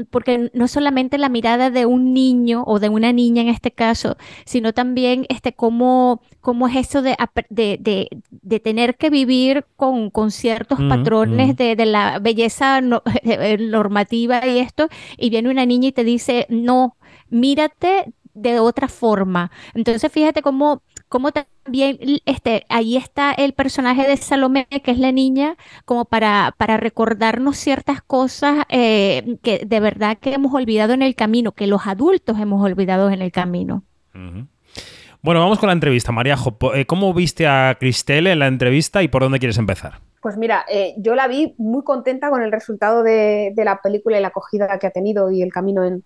porque 0.09 0.51
no 0.53 0.67
solamente 0.67 1.17
la 1.17 1.29
mirada 1.29 1.69
de 1.69 1.86
un 1.86 2.13
niño 2.13 2.63
o 2.65 2.79
de 2.79 2.89
una 2.89 3.13
niña 3.13 3.41
en 3.41 3.50
este 3.50 3.71
caso, 3.71 4.17
sino 4.45 4.74
también 4.74 5.25
este, 5.29 5.53
cómo, 5.53 6.21
cómo 6.41 6.67
es 6.67 6.75
eso 6.75 7.01
de, 7.01 7.15
de, 7.50 8.09
de, 8.29 8.59
tener 8.59 8.98
que 8.98 9.09
vivir 9.09 9.65
con, 9.75 10.09
con 10.09 10.31
ciertos 10.31 10.79
patrones 10.89 11.55
de, 11.55 11.75
la 11.86 12.19
belleza 12.19 12.81
normativa 13.59 14.45
y 14.45 14.59
esto, 14.59 14.89
y 15.17 15.29
viene 15.29 15.50
una 15.50 15.65
niña 15.65 15.89
y 15.89 15.91
te 15.91 16.03
dice, 16.03 16.45
no, 16.50 16.95
mírate 17.29 18.13
de 18.33 18.59
otra 18.59 18.88
forma. 18.88 19.51
Entonces, 19.74 20.12
fíjate 20.12 20.41
cómo, 20.41 20.81
cómo 21.07 21.31
también 21.31 21.98
este, 22.25 22.65
ahí 22.69 22.95
está 22.95 23.31
el 23.31 23.53
personaje 23.53 24.07
de 24.07 24.17
Salomé, 24.17 24.67
que 24.67 24.91
es 24.91 25.00
la 25.00 25.12
niña, 25.12 25.57
como 25.86 26.05
para, 26.05 26.53
para 26.57 26.77
recordarnos 26.77 27.57
ciertas 27.57 28.01
cosas 28.01 28.65
eh, 28.69 29.38
que 29.41 29.65
de 29.65 29.79
verdad 29.79 30.17
que 30.17 30.33
hemos 30.33 30.53
olvidado 30.53 30.93
en 30.93 31.01
el 31.01 31.15
camino, 31.15 31.51
que 31.51 31.67
los 31.67 31.88
adultos 31.88 32.39
hemos 32.39 32.63
olvidado 32.63 33.09
en 33.09 33.21
el 33.21 33.31
camino. 33.31 33.83
Bueno, 35.21 35.41
vamos 35.41 35.59
con 35.59 35.67
la 35.67 35.74
entrevista. 35.74 36.12
María, 36.12 36.36
eh, 36.74 36.86
¿cómo 36.86 37.13
viste 37.13 37.45
a 37.45 37.75
Cristelle 37.79 38.31
en 38.31 38.39
la 38.39 38.48
entrevista 38.48 39.03
y 39.03 39.09
por 39.09 39.21
dónde 39.21 39.39
quieres 39.39 39.57
empezar? 39.57 40.00
Pues 40.21 40.38
mira, 40.38 40.65
eh, 40.69 40.95
yo 40.98 41.15
la 41.15 41.27
vi 41.27 41.55
muy 41.57 41.83
contenta 41.83 42.29
con 42.29 42.41
el 42.41 42.51
resultado 42.51 43.03
de, 43.03 43.53
la 43.55 43.81
película 43.81 44.17
y 44.17 44.21
la 44.21 44.29
acogida 44.29 44.79
que 44.79 44.88
ha 44.88 44.91
tenido 44.91 45.31
y 45.31 45.41
el 45.41 45.51
camino 45.51 45.83
en, 45.83 46.03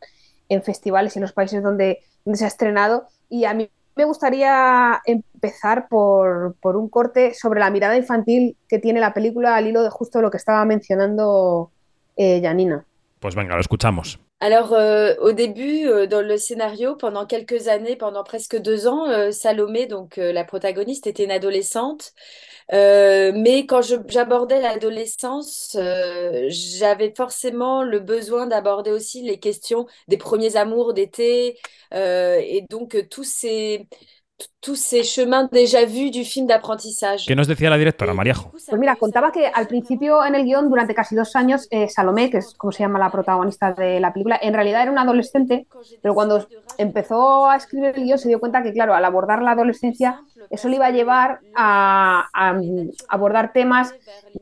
festivales 0.64 1.16
y 1.16 1.20
en 1.20 1.24
los 1.24 1.34
países 1.34 1.64
donde, 1.64 2.00
se 2.34 2.46
ha 2.46 2.48
estrenado. 2.48 3.08
Y 3.30 3.46
a 3.46 3.54
mí 3.54 3.70
me 3.96 4.06
gustaría 4.06 5.02
empezar 5.06 5.88
por, 5.88 6.56
un 6.64 6.90
corte 6.90 7.34
sobre 7.34 7.60
la 7.60 7.70
mirada 7.70 7.98
infantil 7.98 8.58
que 8.68 8.80
tiene 8.80 9.00
la 9.00 9.14
película 9.14 9.56
al 9.56 9.68
hilo 9.68 9.84
de 9.84 9.90
justo 9.90 10.22
lo 10.22 10.32
que 10.32 10.38
estaba 10.38 10.66
mencionando 10.66 11.72
eh, 12.16 12.42
Janina. 12.42 12.86
Pues 13.20 13.36
venga, 13.36 13.56
lo 13.56 13.62
escuchamos. 13.62 14.20
Alors, 14.44 14.74
euh, 14.74 15.16
au 15.22 15.32
début, 15.32 15.88
euh, 15.88 16.06
dans 16.06 16.20
le 16.20 16.36
scénario, 16.36 16.98
pendant 16.98 17.26
quelques 17.26 17.70
années, 17.70 17.96
pendant 17.96 18.26
presque 18.26 18.58
deux 18.58 18.88
ans, 18.88 19.10
euh, 19.10 19.32
Salomé, 19.32 19.86
donc 19.86 20.18
la 20.18 20.44
protagoniste, 20.44 21.08
était 21.08 21.24
une 21.24 21.32
adolescente. 21.32 22.12
Mais 22.72 23.66
quand 23.68 23.82
j'abordais 24.08 24.62
l'adolescence, 24.62 25.76
j'avais 26.48 27.14
forcément 27.16 27.84
le 27.84 28.00
besoin 28.00 28.48
d'aborder 28.48 28.92
aussi 28.92 29.22
les 29.24 29.40
questions 29.40 29.86
des 30.08 30.18
premiers 30.18 30.56
amours 30.56 30.94
d'été 30.94 31.58
et 31.94 32.66
donc 32.70 32.98
tous 33.10 33.24
ces 33.24 33.88
tous 34.62 34.76
ces 34.76 35.04
chemins 35.04 35.50
déjà 35.52 35.86
vus 35.86 36.10
du 36.10 36.24
film 36.24 36.48
d'apprentissage. 36.48 37.26
¿Qué 37.28 37.36
nos 37.36 37.48
decía 37.48 37.70
la 37.70 37.78
directora, 37.78 38.14
Mariajo? 38.14 38.52
Pues 38.52 38.68
mira, 38.80 38.96
contaba 38.96 39.32
que 39.32 39.48
al 39.48 39.68
principio 39.68 40.26
en 40.26 40.36
el 40.36 40.46
guion, 40.46 40.70
durante 40.70 40.96
casi 40.96 41.16
dos 41.16 41.36
años, 41.36 41.68
eh, 41.70 41.90
Salomé, 41.90 42.30
que 42.30 42.38
es 42.38 42.54
como 42.56 42.72
se 42.72 42.84
llama 42.84 42.98
la 42.98 43.12
protagonista 43.12 43.74
de 43.74 44.00
la 44.00 44.14
película, 44.14 44.40
en 44.42 44.54
realidad 44.54 44.84
era 44.84 44.92
una 44.92 45.02
adolescente, 45.02 45.68
pero 46.02 46.14
cuando 46.14 46.48
empezó 46.78 47.50
a 47.50 47.58
escribir 47.58 47.94
el 47.96 48.04
guion 48.04 48.18
se 48.18 48.30
dio 48.30 48.40
cuenta 48.40 48.64
que, 48.64 48.72
claro, 48.72 48.94
al 48.94 49.04
abordar 49.04 49.42
la 49.42 49.52
adolescencia, 49.52 50.22
eso 50.50 50.70
le 50.70 50.78
iba 50.78 50.86
a 50.86 50.92
llevar 50.92 51.40
a, 51.56 52.30
abordar 53.10 53.52
temas 53.54 53.94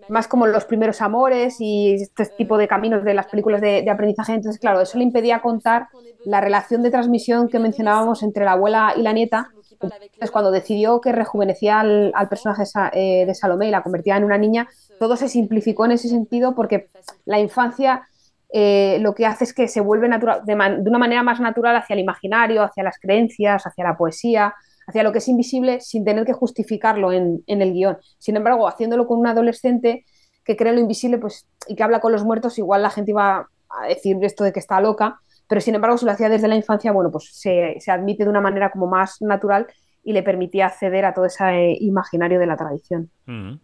más 0.09 0.27
como 0.27 0.47
los 0.47 0.65
primeros 0.65 1.01
amores 1.01 1.57
y 1.59 1.93
este 1.93 2.25
tipo 2.37 2.57
de 2.57 2.67
caminos 2.67 3.03
de 3.03 3.13
las 3.13 3.27
películas 3.27 3.61
de, 3.61 3.81
de 3.81 3.89
aprendizaje. 3.89 4.33
Entonces, 4.33 4.59
claro, 4.59 4.81
eso 4.81 4.97
le 4.97 5.03
impedía 5.03 5.41
contar 5.41 5.87
la 6.25 6.41
relación 6.41 6.83
de 6.83 6.91
transmisión 6.91 7.47
que 7.49 7.59
mencionábamos 7.59 8.23
entre 8.23 8.45
la 8.45 8.53
abuela 8.53 8.93
y 8.95 9.01
la 9.01 9.13
nieta 9.13 9.51
entonces, 9.71 10.31
cuando 10.31 10.51
decidió 10.51 11.01
que 11.01 11.11
rejuvenecía 11.11 11.79
al, 11.79 12.29
personaje 12.29 12.63
eh, 12.93 13.25
de 13.25 13.35
Salomé 13.35 13.67
y 13.67 13.71
la 13.71 13.83
convertía 13.83 14.17
en 14.17 14.23
una 14.23 14.37
niña, 14.37 14.67
todo 14.99 15.15
se 15.15 15.27
simplificó 15.27 15.85
en 15.85 15.91
ese 15.91 16.09
sentido 16.09 16.55
porque 16.55 16.89
la 17.25 17.39
infancia 17.39 18.07
eh, 18.53 18.97
lo 18.99 19.15
que 19.15 19.25
hace 19.25 19.45
es 19.45 19.53
que 19.53 19.67
se 19.67 19.79
vuelve 19.79 20.09
natural, 20.09 20.41
de, 20.45 20.53
una 20.53 20.97
manera 20.97 21.23
más 21.23 21.39
natural 21.39 21.75
hacia 21.75 21.93
el 21.93 21.99
imaginario, 21.99 22.63
hacia 22.63 22.83
las 22.83 22.99
creencias, 22.99 23.65
hacia 23.65 23.83
la 23.83 23.97
poesía, 23.97 24.53
hacia 24.87 25.03
lo 25.03 25.11
que 25.11 25.19
es 25.19 25.27
invisible 25.27 25.79
sin 25.79 26.03
tener 26.03 26.25
que 26.25 26.33
justificarlo 26.33 27.13
en, 27.13 27.43
el 27.47 27.73
guion. 27.73 27.97
Sin 28.17 28.35
embargo, 28.35 28.67
haciéndolo 28.67 29.07
con 29.07 29.19
un 29.19 29.27
adolescente 29.27 30.05
que 30.43 30.57
cree 30.57 30.73
lo 30.73 30.81
invisible 30.81 31.17
pues, 31.17 31.47
y 31.67 31.75
que 31.75 31.83
habla 31.83 32.01
con 32.01 32.11
los 32.11 32.25
muertos, 32.25 32.57
igual 32.57 32.81
la 32.81 32.89
gente 32.89 33.11
iba 33.11 33.47
a 33.69 33.87
decir 33.87 34.17
esto 34.21 34.43
de 34.43 34.51
que 34.51 34.59
está 34.59 34.81
loca, 34.81 35.21
pero 35.51 35.59
sin 35.59 35.75
embargo, 35.75 35.97
si 35.97 36.05
lo 36.05 36.13
hacía 36.13 36.29
desde 36.29 36.47
la 36.47 36.55
infancia, 36.55 36.93
bueno, 36.93 37.11
pues 37.11 37.29
se, 37.33 37.75
admite 37.87 38.23
de 38.23 38.29
una 38.29 38.39
manera 38.39 38.71
como 38.71 38.87
más 38.87 39.21
natural 39.21 39.67
y 40.01 40.13
le 40.13 40.23
permitía 40.23 40.67
acceder 40.67 41.03
a 41.03 41.13
todo 41.13 41.25
ese 41.25 41.43
eh, 41.43 41.77
imaginario 41.81 42.39
de 42.39 42.45
la 42.45 42.55
tradición. 42.55 43.09
Mm. 43.25 43.55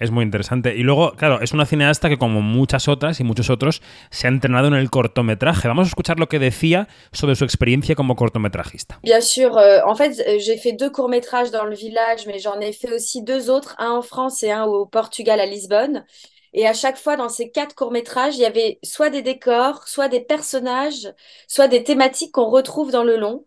Es 0.00 0.10
muy 0.10 0.24
interesante. 0.24 0.74
Y 0.74 0.82
luego, 0.82 1.12
claro, 1.12 1.40
es 1.40 1.52
una 1.52 1.64
cineasta 1.64 2.08
que, 2.08 2.18
como 2.18 2.42
muchas 2.42 2.88
otras 2.88 3.20
y 3.20 3.24
muchos 3.24 3.50
otros, 3.50 3.82
se 4.10 4.26
ha 4.26 4.30
entrenado 4.30 4.66
en 4.66 4.74
el 4.74 4.90
cortometraje. 4.90 5.68
Vamos 5.68 5.86
a 5.86 5.90
escuchar 5.90 6.18
lo 6.18 6.26
que 6.26 6.40
decía 6.40 6.88
sobre 7.12 7.36
su 7.36 7.44
experiencia 7.44 7.94
como 7.94 8.16
cortometrajista. 8.16 8.98
Bien 9.04 9.22
sûr, 9.22 9.56
euh, 9.56 9.80
en 9.86 9.94
fait, 9.94 10.18
euh, 10.18 10.40
j'ai 10.40 10.58
fait 10.58 10.72
deux 10.72 10.90
courts-métrages 10.90 11.52
dans 11.52 11.66
le 11.66 11.76
village, 11.76 12.26
mais 12.26 12.40
j'en 12.40 12.58
ai 12.58 12.72
fait 12.72 12.92
aussi 12.92 13.22
deux 13.22 13.48
autres, 13.48 13.76
un 13.78 13.92
en 13.92 14.02
France 14.02 14.42
et 14.42 14.50
un 14.50 14.64
au 14.64 14.86
Portugal 14.86 15.38
à 15.38 15.46
Lisbonne. 15.46 16.04
Et 16.52 16.66
à 16.66 16.72
chaque 16.72 16.96
fois, 16.96 17.16
dans 17.16 17.28
ces 17.28 17.50
quatre 17.50 17.74
courts-métrages, 17.74 18.36
il 18.36 18.42
y 18.42 18.46
avait 18.46 18.78
soit 18.82 19.10
des 19.10 19.22
décors, 19.22 19.86
soit 19.86 20.08
des 20.08 20.20
personnages, 20.20 21.12
soit 21.46 21.68
des 21.68 21.84
thématiques 21.84 22.32
qu'on 22.32 22.48
retrouve 22.48 22.90
dans 22.90 23.04
le 23.04 23.16
long. 23.16 23.44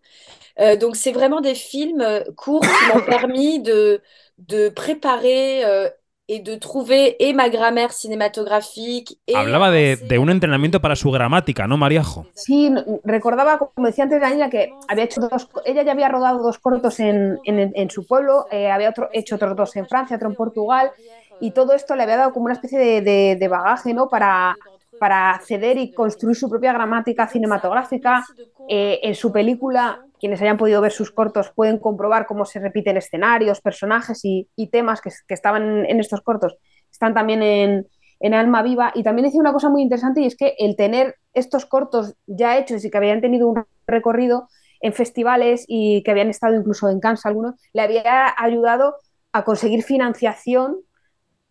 Euh, 0.59 0.75
donc, 0.75 0.95
c'est 0.95 1.11
vraiment 1.11 1.41
des 1.41 1.55
films 1.55 2.01
euh, 2.01 2.23
courts 2.35 2.61
qui 2.61 2.93
m'ont 2.93 3.05
permis 3.05 3.59
de, 3.59 4.01
de 4.37 4.69
préparer 4.69 5.63
euh, 5.65 5.89
et 6.33 6.39
de 6.39 6.55
trouver 6.55 7.17
et 7.19 7.33
ma 7.33 7.49
grammaire 7.49 7.91
cinématographique. 7.91 9.19
Et 9.27 9.35
Hablaba 9.35 9.69
de, 9.69 9.97
de, 10.07 10.17
un 10.17 10.29
entrenamiento 10.29 10.79
para 10.79 10.95
su 10.95 11.11
gramática, 11.11 11.67
¿no, 11.67 11.75
Mariajo? 11.75 12.25
Sí, 12.35 12.73
recordaba, 13.03 13.57
como 13.57 13.87
decía 13.87 14.05
antes 14.05 14.21
Daniela, 14.21 14.49
que 14.49 14.71
había 14.87 15.03
hecho 15.03 15.19
dos, 15.19 15.49
ella 15.65 15.83
ya 15.83 15.91
había 15.91 16.07
rodado 16.07 16.41
dos 16.41 16.57
cortos 16.57 17.01
en, 17.01 17.37
en, 17.43 17.73
en 17.75 17.89
su 17.89 18.07
pueblo, 18.07 18.45
eh, 18.49 18.71
había 18.71 18.91
otro, 18.91 19.09
hecho 19.11 19.35
otros 19.35 19.57
dos 19.57 19.75
en 19.75 19.85
Francia, 19.87 20.15
otro 20.15 20.29
en 20.29 20.35
Portugal, 20.35 20.91
y 21.41 21.51
todo 21.51 21.73
esto 21.73 21.95
le 21.95 22.03
había 22.03 22.17
dado 22.17 22.33
como 22.33 22.45
una 22.45 22.53
especie 22.53 23.01
de, 23.01 23.47
bagaje 23.49 23.93
¿no? 23.93 24.07
para, 24.07 24.55
para 24.99 25.31
acceder 25.31 25.77
y 25.77 25.91
construir 25.91 26.37
su 26.37 26.49
propia 26.49 26.71
gramática 26.71 27.27
cinematográfica. 27.27 28.23
Eh, 28.69 28.99
en 29.03 29.15
su 29.15 29.31
película, 29.31 30.05
quienes 30.19 30.41
hayan 30.41 30.57
podido 30.57 30.79
ver 30.81 30.91
sus 30.91 31.11
cortos 31.11 31.51
pueden 31.53 31.79
comprobar 31.79 32.27
cómo 32.27 32.45
se 32.45 32.59
repiten 32.59 32.95
escenarios, 32.95 33.59
personajes 33.59 34.21
y, 34.23 34.47
temas 34.71 35.01
que, 35.01 35.09
estaban 35.27 35.85
en 35.85 35.99
estos 35.99 36.21
cortos. 36.21 36.55
Están 36.91 37.15
también 37.15 37.41
en, 37.41 37.87
en 38.19 38.33
Alma 38.35 38.61
Viva. 38.61 38.91
Y 38.93 39.01
también 39.01 39.25
decía 39.25 39.41
una 39.41 39.53
cosa 39.53 39.69
muy 39.69 39.81
interesante 39.81 40.21
y 40.21 40.27
es 40.27 40.37
que 40.37 40.53
el 40.59 40.75
tener 40.75 41.15
estos 41.33 41.65
cortos 41.65 42.15
ya 42.27 42.57
hechos 42.57 42.85
y 42.85 42.91
que 42.91 42.97
habían 42.97 43.19
tenido 43.19 43.47
un 43.47 43.65
recorrido 43.87 44.47
en 44.79 44.93
festivales 44.93 45.65
y 45.67 46.03
que 46.03 46.11
habían 46.11 46.29
estado 46.29 46.55
incluso 46.55 46.89
en 46.89 46.99
Cannes 46.99 47.25
algunos, 47.25 47.55
le 47.73 47.81
había 47.81 48.33
ayudado 48.37 48.95
a 49.31 49.43
conseguir 49.43 49.83
financiación 49.83 50.77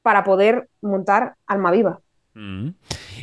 para 0.03 0.25
poder 0.25 0.69
montar 0.81 1.35
Alma 1.47 1.71
Viva. 1.71 2.01
Mm. 2.35 2.71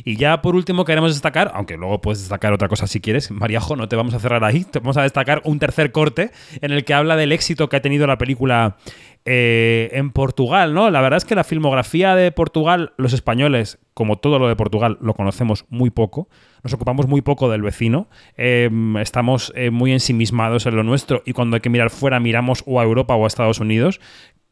Y 0.04 0.16
ya 0.16 0.42
por 0.42 0.54
último 0.54 0.84
queremos 0.84 1.12
destacar, 1.12 1.50
aunque 1.54 1.76
luego 1.76 2.00
puedes 2.00 2.20
destacar 2.20 2.52
otra 2.52 2.68
cosa 2.68 2.86
si 2.86 3.00
quieres, 3.00 3.30
Mariajo, 3.30 3.74
no 3.74 3.88
te 3.88 3.96
vamos 3.96 4.14
a 4.14 4.20
cerrar 4.20 4.44
ahí, 4.44 4.64
te 4.64 4.78
vamos 4.80 4.96
a 4.96 5.02
destacar 5.02 5.40
un 5.44 5.58
tercer 5.58 5.92
corte 5.92 6.30
en 6.60 6.72
el 6.72 6.84
que 6.84 6.94
habla 6.94 7.16
del 7.16 7.32
éxito 7.32 7.68
que 7.68 7.76
ha 7.76 7.82
tenido 7.82 8.06
la 8.06 8.18
película 8.18 8.76
eh, 9.24 9.90
en 9.92 10.10
Portugal, 10.10 10.74
¿no? 10.74 10.90
La 10.90 11.00
verdad 11.00 11.18
es 11.18 11.24
que 11.24 11.34
la 11.34 11.44
filmografía 11.44 12.14
de 12.14 12.30
Portugal, 12.32 12.92
los 12.96 13.12
españoles, 13.12 13.78
como 13.94 14.16
todo 14.16 14.38
lo 14.38 14.48
de 14.48 14.56
Portugal, 14.56 14.98
lo 15.00 15.14
conocemos 15.14 15.64
muy 15.68 15.90
poco, 15.90 16.28
nos 16.62 16.72
ocupamos 16.72 17.08
muy 17.08 17.20
poco 17.20 17.50
del 17.50 17.62
vecino, 17.62 18.08
em, 18.36 18.96
estamos 18.98 19.52
eh, 19.56 19.70
muy 19.70 19.92
ensimismados 19.92 20.66
en 20.66 20.76
lo 20.76 20.82
nuestro 20.82 21.22
y 21.26 21.32
cuando 21.32 21.56
hay 21.56 21.60
que 21.60 21.70
mirar 21.70 21.90
fuera 21.90 22.20
miramos 22.20 22.62
o 22.66 22.80
a 22.80 22.84
Europa 22.84 23.16
o 23.16 23.24
a 23.24 23.26
Estados 23.26 23.60
Unidos, 23.60 24.00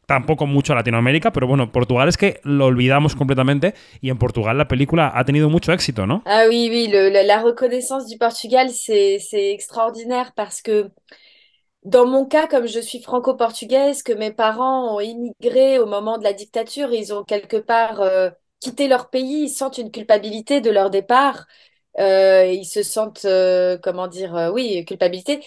tampoco 0.07 0.47
mucho 0.47 0.73
a 0.73 0.77
Latinoamérica, 0.77 1.31
pero 1.31 1.45
bueno, 1.47 1.71
Portugal 1.71 2.07
es 2.07 2.17
que 2.17 2.39
lo 2.43 2.65
olvidamos 2.65 3.15
completamente 3.15 3.75
y 4.01 4.09
en 4.09 4.17
Portugal 4.17 4.57
la 4.57 4.67
película 4.67 5.11
ha 5.13 5.23
tenido 5.25 5.49
mucho 5.49 5.73
éxito, 5.73 6.07
¿no? 6.07 6.23
Ah 6.25 6.45
oui, 6.49 6.69
oui, 6.71 6.87
la, 6.87 7.43
reconnaissance 7.43 8.07
du 8.07 8.17
Portugal, 8.17 8.69
c'est 8.71 9.51
extraordinaire 9.51 10.31
parce 10.33 10.61
que 10.61 10.91
dans 11.83 12.05
mon 12.05 12.25
cas, 12.25 12.47
comme 12.47 12.67
je 12.67 12.79
suis 12.79 13.01
franco-portugaise, 13.01 14.01
que 14.01 14.13
mes 14.13 14.31
parents 14.31 14.95
ont 14.95 14.99
immigré 14.99 15.77
au 15.79 15.85
moment 15.85 16.17
de 16.17 16.23
la 16.23 16.33
dictature, 16.33 16.93
ils 16.93 17.13
ont 17.13 17.23
quelque 17.23 17.57
part 17.57 18.01
euh, 18.01 18.29
quitté 18.59 18.87
leur 18.87 19.09
pays, 19.09 19.43
ils 19.43 19.49
sentent 19.49 19.77
une 19.77 19.91
culpabilité 19.91 20.61
de 20.61 20.71
leur 20.71 20.89
départ. 20.89 21.47
Euh, 21.99 22.45
ils 22.45 22.65
se 22.65 22.83
sentent, 22.83 23.25
euh, 23.25 23.77
comment 23.81 24.07
dire, 24.07 24.35
euh, 24.35 24.51
oui, 24.51 24.85
culpabilité. 24.85 25.43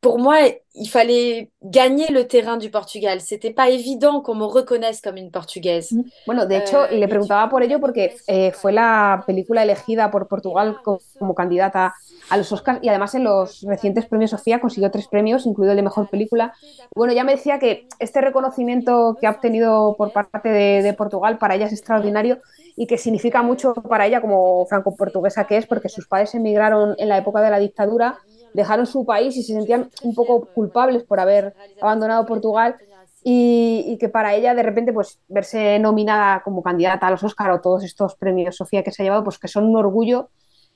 Pour 0.00 0.18
moi, 0.18 0.38
il 0.74 0.88
fallait 0.88 1.50
gagner 1.62 2.08
le 2.08 2.28
terrain 2.28 2.56
du 2.56 2.70
Portugal. 2.70 3.20
C'était 3.20 3.52
pas 3.52 3.70
évident 3.70 4.20
qu'on 4.20 4.36
me 4.36 4.44
reconnaisse 4.44 5.00
comme 5.00 5.16
une 5.16 5.30
portugaise. 5.30 5.92
Mm. 5.92 6.02
Bueno, 6.26 6.46
de 6.46 6.58
hecho, 6.58 6.86
le 6.90 7.08
preguntaba 7.08 7.48
por 7.48 7.62
ello 7.62 7.80
porque 7.80 8.14
eh, 8.28 8.52
fue 8.52 8.72
la 8.72 9.24
película 9.26 9.64
elegida 9.64 10.10
por 10.10 10.28
Portugal 10.28 10.76
como, 10.84 11.00
como, 11.18 11.34
candidata 11.34 11.94
a 12.28 12.36
los 12.36 12.52
Oscars 12.52 12.78
y 12.82 12.88
además 12.88 13.14
en 13.16 13.24
los 13.24 13.62
recientes 13.62 14.06
premios 14.06 14.30
Sofía 14.30 14.60
consiguió 14.60 14.90
tres 14.92 15.08
premios, 15.08 15.44
incluido 15.44 15.72
el 15.72 15.76
de 15.76 15.82
mejor 15.82 16.08
película. 16.08 16.54
Bueno, 16.94 17.12
ya 17.12 17.24
me 17.24 17.32
decía 17.32 17.58
que 17.58 17.88
este 17.98 18.20
reconocimiento 18.20 19.16
que 19.20 19.26
ha 19.26 19.30
obtenido 19.30 19.96
por 19.96 20.12
parte 20.12 20.50
de, 20.50 20.82
de 20.82 20.92
Portugal 20.94 21.38
para 21.38 21.56
ella 21.56 21.66
es 21.66 21.72
extraordinario 21.72 22.38
y 22.76 22.86
que 22.86 22.98
significa 22.98 23.42
mucho 23.42 23.74
para 23.74 24.06
ella 24.06 24.20
como 24.20 24.66
franco-portuguesa 24.66 25.46
que 25.46 25.56
es, 25.56 25.66
porque 25.66 25.88
sus 25.88 26.06
padres 26.06 26.34
emigraron 26.34 26.94
en 26.98 27.08
la 27.08 27.18
época 27.18 27.40
de 27.40 27.50
la 27.50 27.58
dictadura, 27.58 28.18
dejaron 28.54 28.86
su 28.86 29.04
país 29.04 29.36
y 29.36 29.42
se 29.42 29.54
sentían 29.54 29.90
un 30.02 30.14
poco 30.14 30.46
culpables 30.54 31.04
por 31.04 31.20
haber 31.20 31.54
abandonado 31.80 32.26
Portugal 32.26 32.76
y, 33.22 33.96
que 34.00 34.08
para 34.08 34.34
ella 34.34 34.54
de 34.54 34.62
repente 34.62 34.92
pues 34.92 35.20
verse 35.28 35.78
nominada 35.78 36.42
como 36.42 36.62
candidata 36.62 37.06
a 37.06 37.10
los 37.10 37.22
Oscar 37.22 37.50
o 37.50 37.60
todos 37.60 37.84
estos 37.84 38.16
premios 38.16 38.56
Sofía 38.56 38.82
que 38.82 38.92
se 38.92 39.02
ha 39.02 39.04
llevado, 39.04 39.24
pues 39.24 39.38
que 39.38 39.48
son 39.48 39.64
un 39.64 39.76
orgullo 39.76 40.30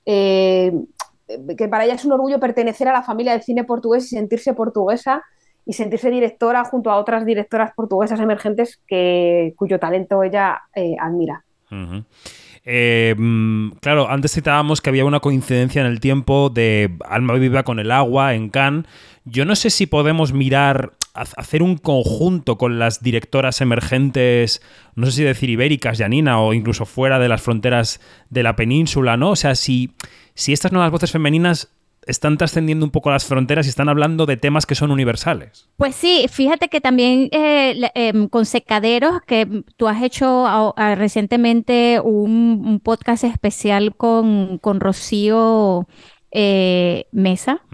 eh, 0.04 0.72
que 1.56 1.68
para 1.68 1.84
ella 1.84 1.94
es 1.94 2.04
un 2.04 2.12
orgullo 2.12 2.38
pertenecer 2.38 2.88
a 2.88 2.92
la 2.92 3.02
familia 3.02 3.32
del 3.32 3.42
cine 3.42 3.64
portugués 3.64 4.04
y 4.12 4.16
sentirse 4.16 4.52
portuguesa 4.52 5.22
y 5.66 5.72
sentirse 5.72 6.10
directora 6.10 6.64
junto 6.64 6.90
a 6.90 6.96
otras 6.96 7.24
directoras 7.24 7.72
portuguesas 7.74 8.20
emergentes 8.20 8.80
que, 8.86 9.54
cuyo 9.56 9.80
talento 9.80 10.22
ella 10.22 10.62
eh, 10.74 10.96
admira. 11.00 11.44
Eh, 12.66 13.14
mm, 13.16 13.72
claro, 13.80 14.08
antes 14.10 14.32
citábamos 14.32 14.80
que 14.80 14.90
había 14.90 15.04
una 15.04 15.20
coincidencia 15.20 15.80
en 15.82 15.86
el 15.86 16.00
tiempo 16.00 16.50
de 16.50 16.96
Alma 17.08 17.34
Viva 17.34 17.62
con 17.62 17.78
el 17.78 17.90
agua 17.90 18.34
en 18.34 18.48
Cannes. 18.48 18.86
Yo 19.24 19.44
no 19.44 19.54
sé 19.56 19.70
si 19.70 19.86
podemos 19.86 20.32
mirar, 20.32 20.92
hacer 21.14 21.62
un 21.62 21.76
conjunto 21.76 22.58
con 22.58 22.78
las 22.78 23.02
directoras 23.02 23.60
emergentes, 23.60 24.62
no 24.96 25.06
sé 25.06 25.12
si 25.12 25.22
decir 25.24 25.50
ibéricas, 25.50 25.98
Janina, 25.98 26.40
o 26.40 26.52
incluso 26.52 26.84
fuera 26.86 27.18
de 27.18 27.28
las 27.28 27.42
fronteras 27.42 28.00
de 28.30 28.42
la 28.42 28.56
península, 28.56 29.16
¿no? 29.16 29.30
O 29.30 29.36
sea, 29.36 29.54
si, 29.54 29.92
si 30.34 30.52
estas 30.52 30.72
nuevas 30.72 30.90
voces 30.90 31.10
femeninas 31.10 31.70
están 32.06 32.36
trascendiendo 32.36 32.84
un 32.84 32.90
poco 32.90 33.10
las 33.10 33.24
fronteras 33.24 33.66
y 33.66 33.68
están 33.68 33.88
hablando 33.88 34.26
de 34.26 34.36
temas 34.36 34.66
que 34.66 34.74
son 34.74 34.90
universales. 34.90 35.68
Pues 35.76 35.94
sí, 35.94 36.26
fíjate 36.30 36.68
que 36.68 36.80
también 36.80 37.28
eh, 37.32 37.90
em, 37.94 38.28
con 38.28 38.46
Secaderos, 38.46 39.20
que 39.26 39.64
tú 39.76 39.88
has 39.88 40.02
hecho 40.02 40.74
recientemente 40.96 42.00
un, 42.00 42.80
podcast 42.82 43.24
especial 43.24 43.94
con, 43.96 44.58
con 44.58 44.80
Rocío 44.80 45.86
eh, 46.30 47.06
Mesa. 47.12 47.62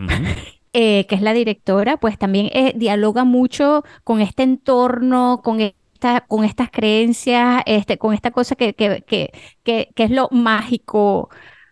Eh, 0.73 1.05
que 1.09 1.17
es 1.17 1.21
la 1.21 1.33
directora, 1.33 1.97
pues 1.97 2.17
también 2.17 2.49
dialoga 2.77 3.25
mucho 3.25 3.83
con 4.05 4.21
este 4.21 4.45
entorno, 4.45 5.41
con 5.43 5.61
esta, 5.61 6.21
con 6.21 6.45
estas 6.45 6.71
creencias, 6.71 7.65
este, 7.67 7.99
con 7.99 8.15
esta 8.15 8.31
cosa 8.31 8.55
que, 8.55 8.75
que, 8.75 9.03
que, 9.05 9.33
que 9.65 10.03
es 10.05 10.11
lo 10.13 10.29
mágico 10.31 11.29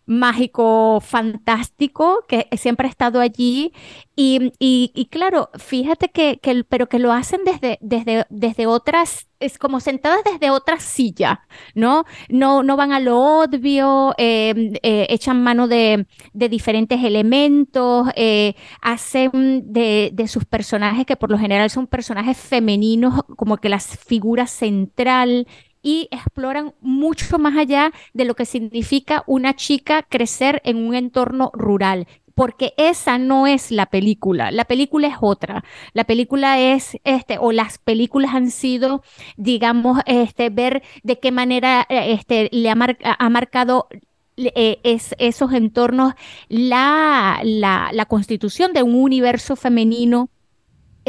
mágico, 0.09 1.01
fantástico, 1.01 2.25
que 2.27 2.49
siempre 2.57 2.87
ha 2.89 2.91
estado 2.91 3.21
allí. 3.21 3.73
Y, 4.17 4.53
y, 4.59 5.07
claro, 5.13 5.51
fíjate 5.59 6.09
que, 6.09 6.41
que, 6.43 6.65
pero 6.65 6.89
que 6.89 6.99
lo 6.99 7.13
hacen 7.13 7.43
desde, 7.45 7.79
desde, 7.81 8.27
desde 8.31 8.67
otras, 8.67 9.29
es 9.39 9.59
como 9.59 9.79
sentadas 9.79 10.25
desde 10.25 10.51
otra 10.51 10.81
silla, 10.81 11.47
¿no? 11.77 12.05
No, 12.29 12.65
no 12.65 12.77
van 12.77 12.91
a 12.93 12.99
lo 12.99 13.21
obvio, 13.43 14.15
em, 14.19 14.73
eh, 14.83 15.07
echan 15.11 15.41
mano 15.45 15.69
de, 15.69 16.07
de 16.33 16.49
diferentes 16.49 17.05
elementos, 17.05 18.09
eh, 18.17 18.55
hacen 18.81 19.73
de, 19.73 20.11
de, 20.13 20.27
sus 20.27 20.45
personajes, 20.45 21.07
que 21.07 21.17
por 21.17 21.31
lo 21.31 21.39
general 21.39 21.71
son 21.71 21.87
personajes 21.87 22.37
femeninos, 22.37 23.23
como 23.37 23.59
que 23.59 23.69
las 23.69 23.99
figuras 23.99 24.51
central 24.51 25.47
y 25.83 26.09
exploran 26.11 26.75
mucho 26.81 27.39
más 27.39 27.57
allá 27.57 27.93
de 28.13 28.25
lo 28.25 28.35
que 28.35 28.45
significa 28.45 29.25
una 29.27 29.55
chica 29.55 30.03
crecer 30.03 30.61
en 30.65 30.77
un 30.77 30.95
entorno 30.95 31.51
rural 31.55 32.07
porque 32.35 32.73
esa 32.77 33.19
no 33.19 33.49
es 33.49 33.73
la 33.73 33.87
película, 33.87 34.53
la 34.53 34.65
película 34.65 35.09
es 35.09 35.17
otra. 35.21 35.65
La 35.93 36.05
película 36.05 36.61
es, 36.61 36.97
este, 37.03 37.37
o 37.41 37.51
las 37.51 37.79
películas 37.79 38.33
han 38.33 38.53
sido, 38.53 39.03
digamos, 39.37 39.99
este, 40.07 40.49
ver 40.49 40.85
de 41.03 41.19
qué 41.19 41.33
manera 41.33 41.85
este, 41.89 42.49
le 42.53 42.71
ha, 42.71 42.77
ha 43.03 43.29
marcado 43.29 43.89
eh, 44.37 44.79
es, 44.85 45.17
esos 45.19 45.53
entornos 45.53 46.15
la, 46.49 47.41
la, 47.43 47.91
la 47.93 48.07
constitución 48.07 48.73
de 48.73 48.85
un 48.85 48.95
universo 48.95 49.57
femenino 49.57 50.31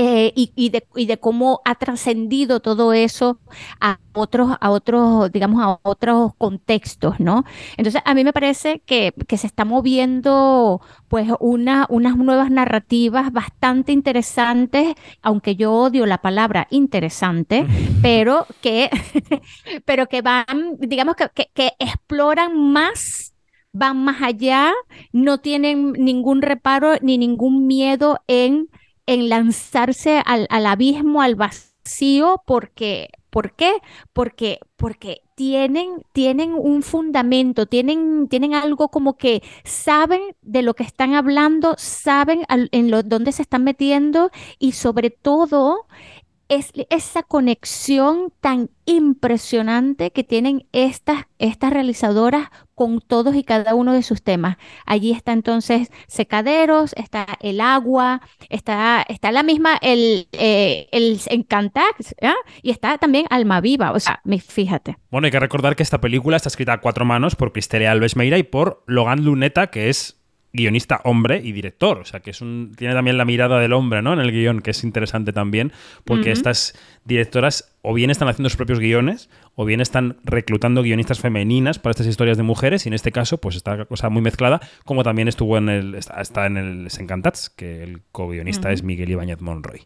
eh, 0.02 0.32
y, 0.34 0.70
de, 0.70 1.18
cómo 1.20 1.60
ha 1.66 1.76
trascendido 1.76 2.62
todo 2.62 2.94
eso 2.94 3.38
a 3.82 4.00
otros, 4.14 4.56
a 4.62 4.70
otros, 4.70 5.30
digamos, 5.30 5.62
a 5.62 5.78
otros 5.84 6.32
contextos, 6.38 7.20
¿no? 7.20 7.44
Entonces, 7.76 8.02
a 8.06 8.14
mí 8.14 8.24
me 8.24 8.32
parece 8.32 8.80
que, 8.86 9.14
se 9.36 9.46
está 9.46 9.66
moviendo, 9.66 10.80
pues, 11.10 11.28
una, 11.42 11.86
unas 11.90 12.16
nuevas 12.16 12.50
narrativas 12.50 13.34
bastante 13.34 13.92
interesantes, 13.92 14.96
aunque 15.22 15.58
yo 15.58 15.74
odio 15.74 16.06
la 16.06 16.20
palabra 16.20 16.68
interesante, 16.70 17.68
pero 18.02 18.48
que, 18.62 18.90
pero 19.86 20.08
que 20.08 20.22
van, 20.22 20.78
digamos, 20.80 21.18
que, 21.18 21.50
que 21.54 21.74
exploran 21.78 22.72
más 22.72 23.34
van 23.72 24.04
más 24.04 24.22
allá, 24.22 24.74
no 25.12 25.40
tienen 25.40 25.92
ningún 25.92 26.42
reparo 26.42 26.96
ni 27.02 27.18
ningún 27.18 27.68
miedo 27.68 28.20
en 28.28 28.70
en 29.10 29.28
lanzarse 29.28 30.22
al, 30.24 30.48
abismo, 30.68 31.24
al 31.24 31.34
vacío, 31.34 32.44
porque, 32.46 33.10
¿por 33.32 33.56
qué? 33.56 33.74
Porque, 34.14 34.60
porque 34.76 35.24
tienen, 35.34 36.04
tienen 36.14 36.54
un 36.54 36.84
fundamento, 36.84 37.66
tienen, 37.66 38.28
tienen 38.28 38.54
algo 38.54 38.90
como 38.90 39.18
que 39.18 39.42
saben 39.64 40.22
de 40.44 40.62
lo 40.62 40.76
que 40.76 40.84
están 40.84 41.16
hablando, 41.16 41.74
saben 41.80 42.44
en 42.50 42.92
lo, 42.92 43.02
dónde 43.02 43.32
se 43.32 43.42
están 43.42 43.64
metiendo 43.64 44.30
y 44.60 44.74
sobre 44.74 45.10
todo 45.10 45.88
es 46.50 46.72
esa 46.90 47.24
conexión 47.24 48.34
tan 48.42 48.72
impresionante 48.86 50.12
que 50.12 50.24
tienen 50.24 50.68
estas, 50.72 51.26
estas 51.38 51.72
realizadoras 51.72 52.50
con 52.74 53.02
todos 53.02 53.36
y 53.36 53.44
cada 53.44 53.76
uno 53.76 53.94
de 53.94 54.02
sus 54.02 54.24
temas. 54.24 54.58
Allí 54.86 55.12
está 55.12 55.32
entonces 55.32 55.92
Secaderos, 56.08 56.94
está 56.94 57.28
el 57.40 57.62
agua, 57.62 58.22
está, 58.50 59.06
está 59.08 59.32
la 59.32 59.44
misma, 59.44 59.78
el, 59.82 60.28
eh, 60.32 60.88
el 60.92 61.20
Encantax, 61.28 62.16
y 62.64 62.72
está 62.72 62.98
también 62.98 63.28
Alma 63.30 63.62
Viva, 63.62 63.92
o 63.92 64.00
sea, 64.00 64.22
fíjate. 64.48 64.98
Bueno, 65.12 65.26
hay 65.26 65.32
que 65.32 65.40
recordar 65.40 65.76
que 65.76 65.84
esta 65.84 66.02
película 66.02 66.38
está 66.38 66.50
escrita 66.50 66.74
a 66.74 66.82
cuatro 66.82 67.06
manos 67.06 67.36
por 67.36 67.52
Cristeria 67.52 67.92
Alves 67.92 68.16
Meira 68.16 68.40
y 68.40 68.44
por 68.44 68.84
Logan 68.88 69.24
Luneta, 69.24 69.68
que 69.68 69.90
es 69.90 70.19
guionista 70.52 71.02
hombre 71.04 71.42
y 71.44 71.52
director. 71.52 72.00
O 72.00 72.06
sea, 72.06 72.22
que 72.22 72.32
es 72.32 72.42
un, 72.42 72.74
tiene 72.78 72.94
también 72.94 73.18
la 73.18 73.26
mirada 73.26 73.60
del 73.60 73.74
hombre, 73.74 74.02
¿no? 74.02 74.14
En 74.14 74.20
el 74.20 74.32
guion, 74.32 74.62
que 74.62 74.72
es 74.72 74.84
interesante 74.84 75.34
también, 75.34 75.72
porque 76.06 76.32
estas 76.32 76.74
directoras 77.06 77.76
o 77.82 77.94
bien 77.94 78.10
están 78.10 78.28
haciendo 78.28 78.50
sus 78.50 78.58
propios 78.58 78.80
guiones, 78.80 79.30
o 79.56 79.66
bien 79.66 79.82
están 79.82 80.18
reclutando 80.24 80.82
guionistas 80.82 81.20
femeninas 81.20 81.80
para 81.80 81.92
estas 81.92 82.08
historias 82.08 82.38
de 82.38 82.44
mujeres, 82.44 82.86
y 82.86 82.90
en 82.90 82.94
este 82.94 83.12
caso, 83.12 83.40
pues 83.40 83.56
está 83.56 83.86
cosa 83.86 84.10
muy 84.10 84.22
mezclada, 84.22 84.60
como 84.86 85.04
también 85.04 85.28
estuvo 85.28 85.58
en 85.58 85.70
el, 85.70 85.96
está, 85.96 86.46
en 86.46 86.58
el 86.58 86.88
Encantats, 87.00 87.50
que 87.50 87.84
el 87.84 88.02
co-guionista 88.12 88.72
es 88.72 88.84
Miguel 88.84 89.10
Ibáñez 89.12 89.40
Monroy. 89.42 89.82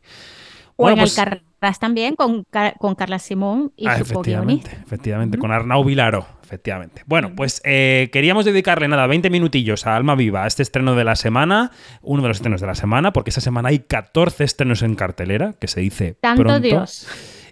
O 0.75 0.89
en 0.89 0.97
pues 0.97 1.79
también, 1.79 2.15
con, 2.15 2.43
con 2.77 2.95
Carla 2.95 3.19
Simón 3.19 3.71
y 3.77 3.88
ah, 3.88 3.95
su 3.95 4.03
efectivamente, 4.03 4.69
efectivamente, 4.86 5.38
con 5.38 5.49
Arnau 5.53 5.81
Vilaro, 5.86 6.27
efectivamente. 6.43 7.03
Bueno, 7.05 7.31
pues 7.38 7.62
eh, 7.63 8.09
queríamos 8.12 8.43
dedicarle 8.43 8.89
nada, 8.89 9.07
20 9.07 9.29
minutillos 9.29 9.88
a 9.88 9.95
Alma 9.95 10.15
Viva, 10.15 10.43
a 10.43 10.47
este 10.47 10.62
estreno 10.62 10.93
de 10.95 11.05
la 11.05 11.15
semana, 11.15 11.71
uno 12.01 12.21
de 12.21 12.27
los 12.27 12.38
estrenos 12.38 12.59
de 12.59 12.67
la 12.67 12.75
semana, 12.75 13.13
porque 13.13 13.29
esta 13.29 13.39
semana 13.39 13.69
hay 13.69 13.79
14 13.79 14.43
estrenos 14.43 14.81
en 14.81 14.95
cartelera, 14.95 15.53
que 15.57 15.69
se 15.69 15.79
dice 15.79 16.17
Tanto 16.19 16.59
Dios. 16.59 17.07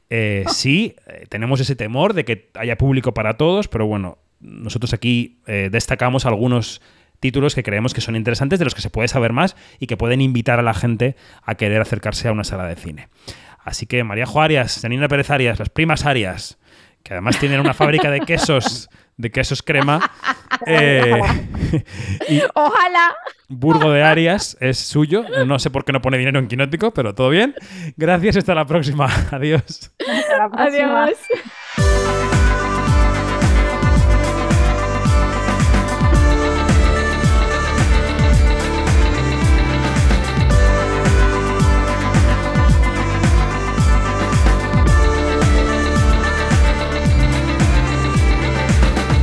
Eh, 0.10 0.44
sí, 0.50 0.98
eh, 1.08 1.26
tenemos 1.30 1.62
ese 1.62 1.78
temor 1.78 2.14
de 2.14 2.26
que 2.26 2.52
haya 2.56 2.78
público 2.78 3.14
para 3.14 3.38
todos, 3.38 3.70
pero 3.70 3.88
bueno, 3.88 4.18
nosotros 4.42 4.92
aquí 4.92 5.40
destacamos 5.46 6.26
algunos 6.26 6.82
títulos 7.22 7.56
que 7.56 7.64
creemos 7.64 7.94
que 7.94 8.02
son 8.02 8.18
interesantes, 8.18 8.60
de 8.60 8.66
los 8.66 8.76
que 8.76 8.82
se 8.82 8.90
puede 8.90 9.08
saber 9.08 9.32
más 9.32 9.56
y 9.80 9.88
que 9.88 9.96
pueden 9.96 10.20
invitar 10.20 10.60
a 10.60 10.64
la 10.64 10.74
gente 10.74 11.16
a 11.44 11.56
querer 11.56 11.80
acercarse 11.80 12.28
a 12.28 12.34
una 12.34 12.44
sala 12.44 12.66
de 12.66 12.76
cine. 12.76 13.08
Así 13.64 13.86
que 13.86 14.04
María 14.04 14.26
Juárez, 14.26 14.80
Janina 14.82 15.08
Pérez 15.08 15.30
Arias, 15.30 15.60
las 15.60 15.70
primas 15.70 16.06
Arias, 16.06 16.58
que 17.04 17.14
además 17.14 17.40
tienen 17.40 17.60
una 17.60 17.74
fábrica 17.74 18.12
de 18.12 18.22
quesos, 18.22 18.90
de 19.16 19.32
quesos 19.32 19.64
crema. 19.64 20.12
Eh, 20.68 21.12
Ojalá. 22.54 23.16
Burgo 23.48 23.90
de 23.90 24.04
Arias 24.04 24.56
es 24.60 24.78
suyo. 24.78 25.26
No 25.48 25.58
sé 25.58 25.72
por 25.72 25.86
qué 25.86 25.92
no 25.92 26.00
pone 26.00 26.20
dinero 26.20 26.38
en 26.38 26.48
Quinótico, 26.48 26.94
pero 26.94 27.16
todo 27.16 27.30
bien. 27.30 27.56
Gracias, 27.98 28.38
hasta 28.38 28.54
la 28.54 28.66
próxima. 28.66 29.10
Adiós. 29.32 29.92
Hasta 30.08 30.38
la 30.38 30.50
próxima. 30.50 31.06
Adiós. 31.06 31.18